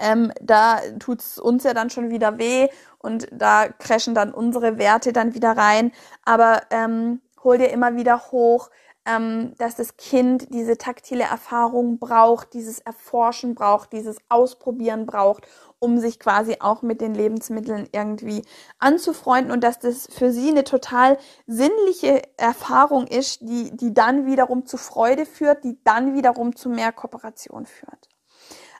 Ähm, 0.00 0.32
da 0.40 0.80
tut's 0.98 1.38
uns 1.38 1.62
ja 1.62 1.72
dann 1.72 1.90
schon 1.90 2.10
wieder 2.10 2.38
weh 2.38 2.68
und 2.98 3.28
da 3.30 3.68
crashen 3.68 4.14
dann 4.14 4.34
unsere 4.34 4.78
Werte 4.78 5.12
dann 5.12 5.34
wieder 5.34 5.56
rein. 5.56 5.92
Aber 6.24 6.62
ähm, 6.70 7.20
hol 7.44 7.58
dir 7.58 7.68
immer 7.68 7.94
wieder 7.94 8.32
hoch, 8.32 8.70
ähm, 9.06 9.54
dass 9.58 9.74
das 9.74 9.96
Kind 9.96 10.52
diese 10.54 10.78
taktile 10.78 11.24
Erfahrung 11.24 11.98
braucht, 11.98 12.54
dieses 12.54 12.78
Erforschen 12.78 13.54
braucht, 13.54 13.92
dieses 13.92 14.16
Ausprobieren 14.28 15.04
braucht, 15.06 15.46
um 15.78 15.98
sich 15.98 16.18
quasi 16.18 16.56
auch 16.60 16.80
mit 16.82 17.00
den 17.00 17.14
Lebensmitteln 17.14 17.88
irgendwie 17.92 18.42
anzufreunden 18.78 19.52
und 19.52 19.62
dass 19.62 19.78
das 19.78 20.08
für 20.10 20.32
sie 20.32 20.48
eine 20.48 20.64
total 20.64 21.18
sinnliche 21.46 22.22
Erfahrung 22.38 23.06
ist, 23.06 23.42
die, 23.42 23.76
die 23.76 23.92
dann 23.92 24.24
wiederum 24.24 24.64
zu 24.64 24.78
Freude 24.78 25.26
führt, 25.26 25.64
die 25.64 25.78
dann 25.84 26.14
wiederum 26.14 26.56
zu 26.56 26.70
mehr 26.70 26.92
Kooperation 26.92 27.66
führt. 27.66 28.08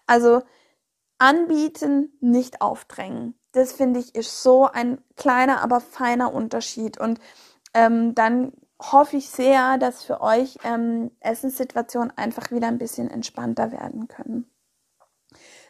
Also 0.06 0.42
anbieten, 1.18 2.16
nicht 2.20 2.60
aufdrängen. 2.60 3.38
Das 3.52 3.72
finde 3.72 4.00
ich 4.00 4.14
ist 4.14 4.42
so 4.42 4.66
ein 4.66 5.00
kleiner, 5.16 5.62
aber 5.62 5.80
feiner 5.80 6.32
Unterschied. 6.32 6.98
Und 6.98 7.20
ähm, 7.72 8.14
dann 8.14 8.52
hoffe 8.80 9.16
ich 9.16 9.30
sehr, 9.30 9.78
dass 9.78 10.02
für 10.02 10.20
euch 10.20 10.58
ähm, 10.64 11.10
Essenssituationen 11.20 12.12
einfach 12.16 12.50
wieder 12.50 12.68
ein 12.68 12.78
bisschen 12.78 13.10
entspannter 13.10 13.72
werden 13.72 14.08
können. 14.08 14.50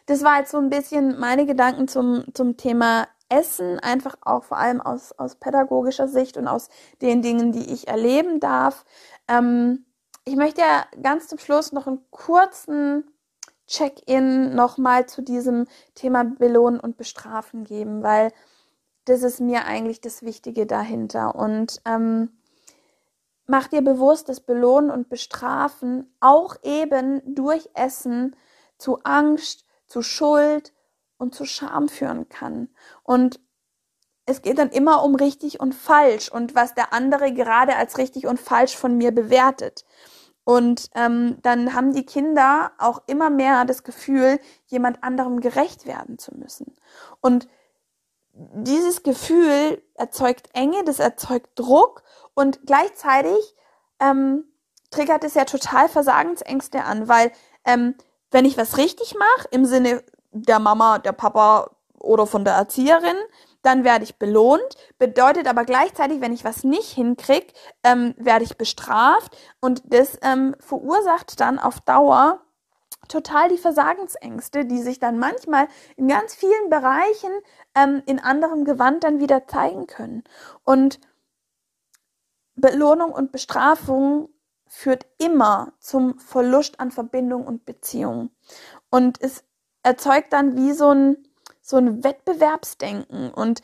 Das 0.05 0.23
war 0.23 0.39
jetzt 0.39 0.51
so 0.51 0.57
ein 0.57 0.69
bisschen 0.69 1.19
meine 1.19 1.45
Gedanken 1.45 1.87
zum, 1.87 2.25
zum 2.33 2.57
Thema 2.57 3.07
Essen, 3.29 3.79
einfach 3.79 4.15
auch 4.21 4.43
vor 4.43 4.57
allem 4.57 4.81
aus, 4.81 5.11
aus 5.13 5.35
pädagogischer 5.35 6.07
Sicht 6.07 6.37
und 6.37 6.47
aus 6.47 6.69
den 7.01 7.21
Dingen, 7.21 7.51
die 7.51 7.73
ich 7.73 7.87
erleben 7.87 8.39
darf. 8.39 8.85
Ähm, 9.27 9.85
ich 10.25 10.35
möchte 10.35 10.61
ja 10.61 10.85
ganz 11.01 11.27
zum 11.27 11.39
Schluss 11.39 11.71
noch 11.71 11.87
einen 11.87 11.99
kurzen 12.11 13.03
Check-in 13.67 14.53
nochmal 14.53 15.07
zu 15.07 15.23
diesem 15.23 15.65
Thema 15.95 16.23
Belohnen 16.23 16.79
und 16.79 16.97
Bestrafen 16.97 17.63
geben, 17.63 18.03
weil 18.03 18.31
das 19.05 19.23
ist 19.23 19.39
mir 19.39 19.65
eigentlich 19.65 20.01
das 20.01 20.21
Wichtige 20.21 20.67
dahinter. 20.67 21.35
Und 21.35 21.81
ähm, 21.85 22.29
mach 23.47 23.67
dir 23.67 23.81
bewusst, 23.81 24.29
dass 24.29 24.39
Belohnen 24.39 24.89
und 24.89 25.09
Bestrafen 25.09 26.15
auch 26.19 26.55
eben 26.63 27.21
durch 27.35 27.69
Essen 27.73 28.35
zu 28.77 28.99
Angst, 29.03 29.65
zu 29.87 30.01
Schuld 30.01 30.73
und 31.17 31.35
zu 31.35 31.45
Scham 31.45 31.89
führen 31.89 32.27
kann. 32.29 32.69
Und 33.03 33.39
es 34.25 34.41
geht 34.41 34.57
dann 34.57 34.69
immer 34.69 35.03
um 35.03 35.15
richtig 35.15 35.59
und 35.59 35.75
falsch 35.75 36.29
und 36.29 36.55
was 36.55 36.73
der 36.73 36.93
andere 36.93 37.31
gerade 37.31 37.75
als 37.75 37.97
richtig 37.97 38.25
und 38.25 38.39
falsch 38.39 38.75
von 38.75 38.97
mir 38.97 39.11
bewertet. 39.11 39.85
Und 40.43 40.89
ähm, 40.95 41.37
dann 41.41 41.73
haben 41.73 41.93
die 41.93 42.05
Kinder 42.05 42.71
auch 42.77 43.01
immer 43.07 43.29
mehr 43.29 43.65
das 43.65 43.83
Gefühl, 43.83 44.39
jemand 44.67 45.03
anderem 45.03 45.41
gerecht 45.41 45.85
werden 45.85 46.19
zu 46.19 46.35
müssen. 46.35 46.75
Und 47.21 47.47
dieses 48.33 49.01
Gefühl 49.03 49.81
erzeugt 49.93 50.49
Enge, 50.53 50.83
das 50.83 50.99
erzeugt 50.99 51.49
Druck 51.55 52.03
und 52.35 52.59
gleichzeitig 52.65 53.55
ähm, 53.99 54.43
triggert 54.91 55.23
es 55.23 55.33
ja 55.33 55.45
total 55.45 55.89
Versagensängste 55.89 56.83
an, 56.83 57.07
weil 57.07 57.31
ähm, 57.65 57.95
wenn 58.31 58.45
ich 58.45 58.57
was 58.57 58.77
richtig 58.77 59.15
mache, 59.17 59.47
im 59.51 59.65
Sinne 59.65 60.03
der 60.31 60.59
Mama, 60.59 60.99
der 60.99 61.13
Papa 61.13 61.71
oder 61.99 62.27
von 62.27 62.45
der 62.45 62.53
Erzieherin, 62.53 63.15
dann 63.61 63.83
werde 63.83 64.03
ich 64.03 64.17
belohnt. 64.17 64.75
Bedeutet 64.99 65.47
aber 65.47 65.65
gleichzeitig, 65.65 66.21
wenn 66.21 66.33
ich 66.33 66.43
was 66.43 66.63
nicht 66.63 66.91
hinkriege, 66.91 67.47
ähm, 67.83 68.13
werde 68.17 68.45
ich 68.45 68.57
bestraft. 68.57 69.35
Und 69.59 69.81
das 69.85 70.17
ähm, 70.21 70.55
verursacht 70.59 71.39
dann 71.39 71.57
auf 71.57 71.81
Dauer 71.81 72.41
total 73.07 73.49
die 73.49 73.57
Versagensängste, 73.57 74.65
die 74.65 74.81
sich 74.81 74.99
dann 74.99 75.17
manchmal 75.17 75.67
in 75.95 76.07
ganz 76.07 76.35
vielen 76.35 76.69
Bereichen 76.69 77.31
ähm, 77.75 78.03
in 78.05 78.19
anderem 78.19 78.65
Gewand 78.65 79.03
dann 79.03 79.19
wieder 79.19 79.47
zeigen 79.47 79.87
können. 79.87 80.23
Und 80.63 80.99
Belohnung 82.65 83.11
und 83.11 83.31
Bestrafung 83.31 84.29
führt 84.65 85.05
immer 85.19 85.73
zum 85.79 86.17
Verlust 86.17 86.79
an 86.79 86.89
Verbindung 86.89 87.45
und 87.45 87.63
Beziehung. 87.63 88.31
Und 88.89 89.21
es 89.21 89.43
erzeugt 89.83 90.33
dann 90.33 90.57
wie 90.57 90.73
so 90.73 90.89
ein, 90.89 91.17
so 91.61 91.77
ein 91.77 92.03
Wettbewerbsdenken 92.03 93.29
und 93.29 93.61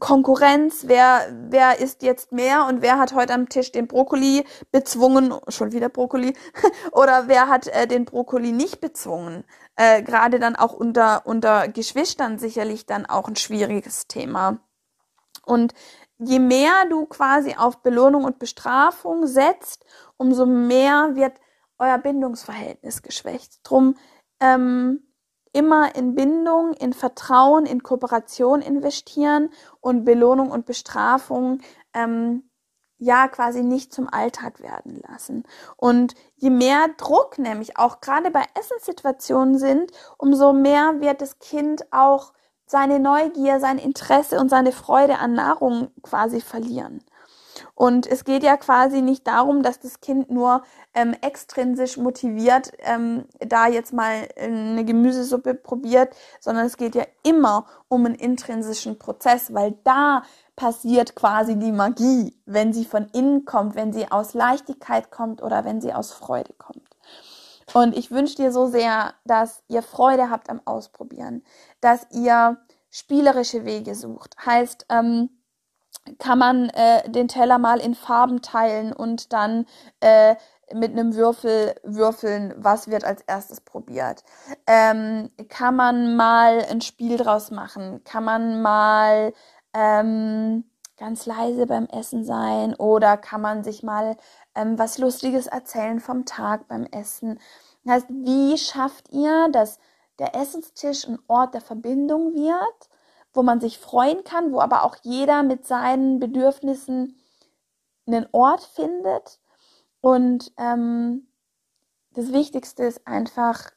Konkurrenz, 0.00 0.84
wer, 0.86 1.34
wer 1.48 1.80
isst 1.80 2.02
jetzt 2.02 2.30
mehr 2.30 2.66
und 2.66 2.82
wer 2.82 2.98
hat 2.98 3.14
heute 3.14 3.32
am 3.32 3.48
Tisch 3.48 3.72
den 3.72 3.88
Brokkoli 3.88 4.44
bezwungen, 4.70 5.34
schon 5.48 5.72
wieder 5.72 5.88
Brokkoli, 5.88 6.34
oder 6.92 7.26
wer 7.26 7.48
hat 7.48 7.68
äh, 7.68 7.86
den 7.86 8.04
Brokkoli 8.04 8.52
nicht 8.52 8.82
bezwungen. 8.82 9.44
Äh, 9.76 10.02
Gerade 10.02 10.38
dann 10.38 10.56
auch 10.56 10.74
unter, 10.74 11.22
unter 11.24 11.68
Geschwistern 11.68 12.38
sicherlich 12.38 12.84
dann 12.84 13.06
auch 13.06 13.28
ein 13.28 13.36
schwieriges 13.36 14.08
Thema. 14.08 14.58
Und 15.46 15.72
je 16.20 16.38
mehr 16.38 16.86
du 16.88 17.06
quasi 17.06 17.54
auf 17.56 17.82
Belohnung 17.82 18.24
und 18.24 18.38
Bestrafung 18.38 19.26
setzt, 19.26 19.84
umso 20.16 20.46
mehr 20.46 21.16
wird 21.16 21.34
euer 21.78 21.98
Bindungsverhältnis 21.98 23.02
geschwächt. 23.02 23.60
Drum 23.64 23.96
ähm, 24.40 25.02
immer 25.52 25.94
in 25.96 26.14
Bindung, 26.14 26.74
in 26.74 26.92
Vertrauen, 26.92 27.66
in 27.66 27.82
Kooperation 27.82 28.60
investieren 28.60 29.50
und 29.80 30.04
Belohnung 30.04 30.50
und 30.50 30.66
Bestrafung 30.66 31.60
ähm, 31.94 32.50
ja 32.98 33.28
quasi 33.28 33.62
nicht 33.62 33.92
zum 33.92 34.08
Alltag 34.08 34.60
werden 34.60 35.02
lassen. 35.08 35.44
Und 35.76 36.14
je 36.36 36.50
mehr 36.50 36.86
Druck 36.98 37.38
nämlich 37.38 37.78
auch 37.78 38.00
gerade 38.00 38.30
bei 38.30 38.44
Essenssituationen 38.58 39.58
sind, 39.58 39.90
umso 40.18 40.52
mehr 40.52 41.00
wird 41.00 41.22
das 41.22 41.38
Kind 41.38 41.90
auch 41.92 42.34
seine 42.70 43.00
Neugier, 43.00 43.58
sein 43.58 43.78
Interesse 43.78 44.38
und 44.38 44.48
seine 44.48 44.70
Freude 44.70 45.18
an 45.18 45.34
Nahrung 45.34 45.90
quasi 46.02 46.40
verlieren. 46.40 47.02
Und 47.74 48.06
es 48.06 48.24
geht 48.24 48.42
ja 48.42 48.56
quasi 48.56 49.02
nicht 49.02 49.26
darum, 49.26 49.62
dass 49.62 49.80
das 49.80 50.00
Kind 50.00 50.30
nur 50.30 50.62
ähm, 50.94 51.14
extrinsisch 51.20 51.96
motiviert 51.96 52.72
ähm, 52.78 53.24
da 53.40 53.66
jetzt 53.66 53.92
mal 53.92 54.28
eine 54.36 54.84
Gemüsesuppe 54.84 55.54
probiert, 55.54 56.14
sondern 56.38 56.66
es 56.66 56.76
geht 56.76 56.94
ja 56.94 57.04
immer 57.24 57.66
um 57.88 58.06
einen 58.06 58.14
intrinsischen 58.14 58.98
Prozess, 58.98 59.52
weil 59.52 59.76
da 59.84 60.22
passiert 60.56 61.16
quasi 61.16 61.56
die 61.56 61.72
Magie, 61.72 62.36
wenn 62.46 62.72
sie 62.72 62.84
von 62.84 63.06
innen 63.12 63.44
kommt, 63.44 63.74
wenn 63.74 63.92
sie 63.92 64.10
aus 64.10 64.34
Leichtigkeit 64.34 65.10
kommt 65.10 65.42
oder 65.42 65.64
wenn 65.64 65.80
sie 65.80 65.92
aus 65.92 66.12
Freude 66.12 66.52
kommt. 66.52 66.89
Und 67.72 67.96
ich 67.96 68.10
wünsche 68.10 68.36
dir 68.36 68.52
so 68.52 68.66
sehr, 68.66 69.14
dass 69.24 69.62
ihr 69.68 69.82
Freude 69.82 70.30
habt 70.30 70.50
am 70.50 70.60
Ausprobieren, 70.64 71.44
dass 71.80 72.06
ihr 72.10 72.58
spielerische 72.90 73.64
Wege 73.64 73.94
sucht. 73.94 74.34
Heißt, 74.44 74.86
ähm, 74.88 75.30
kann 76.18 76.38
man 76.38 76.70
äh, 76.70 77.08
den 77.10 77.28
Teller 77.28 77.58
mal 77.58 77.78
in 77.80 77.94
Farben 77.94 78.42
teilen 78.42 78.92
und 78.92 79.32
dann 79.32 79.66
äh, 80.00 80.36
mit 80.72 80.92
einem 80.92 81.14
Würfel 81.14 81.74
würfeln, 81.82 82.54
was 82.56 82.88
wird 82.88 83.04
als 83.04 83.22
erstes 83.22 83.60
probiert. 83.60 84.22
Ähm, 84.66 85.30
kann 85.48 85.76
man 85.76 86.16
mal 86.16 86.64
ein 86.70 86.80
Spiel 86.80 87.16
draus 87.16 87.50
machen? 87.50 88.02
Kann 88.04 88.24
man 88.24 88.62
mal 88.62 89.32
ähm, 89.74 90.64
ganz 91.00 91.26
leise 91.26 91.66
beim 91.66 91.86
Essen 91.86 92.24
sein 92.24 92.76
oder 92.76 93.16
kann 93.16 93.40
man 93.40 93.64
sich 93.64 93.82
mal 93.82 94.16
ähm, 94.54 94.78
was 94.78 94.98
Lustiges 94.98 95.48
erzählen 95.48 95.98
vom 95.98 96.26
Tag 96.26 96.68
beim 96.68 96.84
Essen? 96.84 97.40
Das 97.84 97.94
heißt, 97.94 98.06
wie 98.10 98.56
schafft 98.56 99.10
ihr, 99.10 99.48
dass 99.50 99.80
der 100.20 100.36
Essenstisch 100.36 101.08
ein 101.08 101.18
Ort 101.26 101.54
der 101.54 101.62
Verbindung 101.62 102.34
wird? 102.34 102.90
wo 103.32 103.42
man 103.42 103.60
sich 103.60 103.78
freuen 103.78 104.24
kann, 104.24 104.52
wo 104.52 104.60
aber 104.60 104.82
auch 104.84 104.96
jeder 105.02 105.42
mit 105.42 105.66
seinen 105.66 106.18
Bedürfnissen 106.18 107.16
einen 108.06 108.26
Ort 108.32 108.62
findet. 108.62 109.40
Und 110.00 110.52
ähm, 110.56 111.28
das 112.12 112.32
Wichtigste 112.32 112.84
ist 112.84 113.06
einfach, 113.06 113.70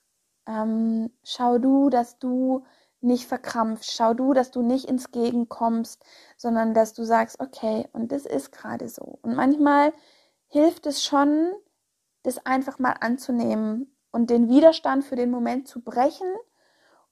ähm, 0.48 1.12
schau 1.24 1.60
du, 1.60 1.90
dass 1.90 2.18
du 2.18 2.64
nicht 3.04 3.28
verkrampfst, 3.28 3.92
schau 3.92 4.14
du, 4.14 4.34
dass 4.34 4.52
du 4.52 4.62
nicht 4.62 4.86
ins 4.86 5.12
Gegen 5.12 5.50
kommst, 5.50 6.04
sondern 6.38 6.74
dass 6.74 6.94
du 6.94 7.04
sagst, 7.04 7.40
okay, 7.40 7.88
und 7.94 8.12
das 8.12 8.26
ist 8.26 8.52
gerade 8.52 8.90
so. 8.90 9.20
Und 9.22 9.36
manchmal 9.36 9.94
hilft 10.48 10.86
es 10.86 11.04
schon, 11.04 11.52
das 12.24 12.46
einfach 12.46 12.80
mal 12.80 12.96
anzunehmen 13.02 13.96
und 14.12 14.30
den 14.30 14.48
Widerstand 14.48 15.04
für 15.04 15.16
den 15.16 15.32
Moment 15.32 15.68
zu 15.68 15.82
brechen 15.82 16.28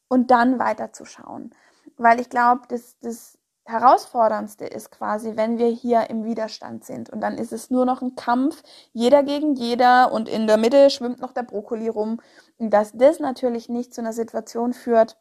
und 0.08 0.32
dann 0.32 0.60
weiterzuschauen 0.60 1.54
weil 2.01 2.19
ich 2.19 2.30
glaube, 2.30 2.62
das, 2.69 2.97
das 3.01 3.38
Herausforderndste 3.65 4.65
ist 4.65 4.91
quasi, 4.91 5.34
wenn 5.36 5.58
wir 5.58 5.67
hier 5.67 6.10
im 6.10 6.23
Widerstand 6.23 6.84
sind. 6.84 7.10
Und 7.10 7.21
dann 7.21 7.38
ist 7.38 7.54
es 7.54 7.69
nur 7.69 7.86
noch 7.86 8.01
ein 8.01 8.15
Kampf, 8.15 8.63
jeder 8.91 9.23
gegen 9.23 9.54
jeder 9.56 10.12
und 10.12 10.27
in 10.27 10.47
der 10.47 10.58
Mitte 10.58 10.89
schwimmt 10.89 11.19
noch 11.19 11.32
der 11.32 11.43
Brokkoli 11.43 11.88
rum. 11.88 12.19
Und 12.58 12.71
dass 12.71 12.91
das 12.93 13.19
natürlich 13.19 13.69
nicht 13.69 13.93
zu 13.93 14.01
einer 14.01 14.13
Situation 14.13 14.73
führt, 14.73 15.17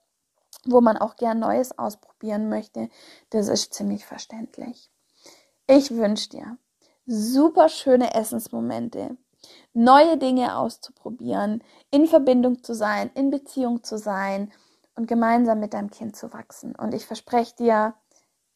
wo 0.64 0.80
man 0.80 0.96
auch 0.96 1.16
gern 1.16 1.38
Neues 1.38 1.78
ausprobieren 1.78 2.48
möchte, 2.48 2.88
das 3.30 3.48
ist 3.48 3.74
ziemlich 3.74 4.04
verständlich. 4.04 4.90
Ich 5.66 5.90
wünsche 5.90 6.30
dir 6.30 6.58
super 7.06 7.68
schöne 7.68 8.14
Essensmomente, 8.14 9.16
neue 9.72 10.16
Dinge 10.16 10.56
auszuprobieren, 10.56 11.62
in 11.90 12.06
Verbindung 12.06 12.62
zu 12.62 12.74
sein, 12.74 13.10
in 13.14 13.30
Beziehung 13.30 13.82
zu 13.82 13.98
sein 13.98 14.52
und 14.94 15.08
gemeinsam 15.08 15.60
mit 15.60 15.74
deinem 15.74 15.90
Kind 15.90 16.16
zu 16.16 16.32
wachsen. 16.32 16.74
Und 16.76 16.94
ich 16.94 17.06
verspreche 17.06 17.56
dir, 17.56 17.94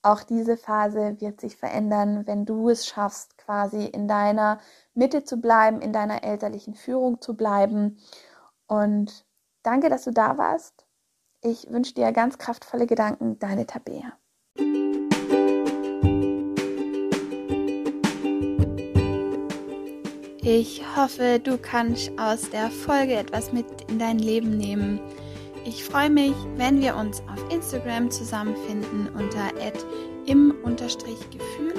auch 0.03 0.23
diese 0.23 0.57
Phase 0.57 1.21
wird 1.21 1.41
sich 1.41 1.57
verändern, 1.57 2.27
wenn 2.27 2.45
du 2.45 2.69
es 2.69 2.87
schaffst, 2.87 3.39
quasi 3.39 3.87
in 3.87 4.07
deiner 4.07 4.61
Mitte 4.93 5.25
zu 5.25 5.39
bleiben, 5.39 5.81
in 5.81 5.93
deiner 5.93 6.23
elterlichen 6.23 6.75
Führung 6.75 7.23
zu 7.23 7.35
bleiben. 7.35 7.99
Und 8.67 9.25
danke, 9.63 9.89
dass 9.89 10.05
du 10.05 10.13
da 10.13 10.37
warst. 10.37 10.84
Ich 11.45 11.71
wünsche 11.71 11.95
dir 11.95 12.11
ganz 12.13 12.39
kraftvolle 12.39 12.87
Gedanken, 12.87 13.39
deine 13.39 13.67
Tabea. 13.67 14.19
Ich 20.43 20.83
hoffe, 20.97 21.41
du 21.43 21.59
kannst 21.59 22.11
aus 22.19 22.51
der 22.51 22.71
Folge 22.71 23.15
etwas 23.15 23.53
mit 23.53 23.67
in 23.89 23.99
dein 23.99 24.19
Leben 24.19 24.57
nehmen 24.57 25.01
ich 25.67 25.83
freue 25.83 26.11
mich, 26.11 26.35
wenn 26.57 26.81
wir 26.81 26.95
uns 26.95 27.23
auf 27.23 27.51
Instagram 27.51 28.11
zusammenfinden 28.11 29.09
unter 29.15 29.51
im-gefühl. 30.27 31.75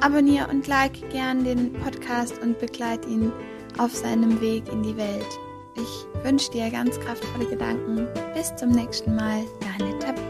Abonniere 0.00 0.48
und 0.48 0.66
like 0.66 1.10
gern 1.10 1.44
den 1.44 1.72
Podcast 1.72 2.42
und 2.42 2.58
begleite 2.58 3.08
ihn 3.08 3.32
auf 3.78 3.94
seinem 3.94 4.40
Weg 4.40 4.68
in 4.72 4.82
die 4.82 4.96
Welt. 4.96 5.38
Ich 5.76 6.06
wünsche 6.22 6.50
dir 6.50 6.70
ganz 6.70 6.98
kraftvolle 7.00 7.46
Gedanken. 7.46 8.06
Bis 8.34 8.54
zum 8.56 8.70
nächsten 8.70 9.14
Mal, 9.14 9.44
deine 9.60 9.98
Tabea. 9.98 10.23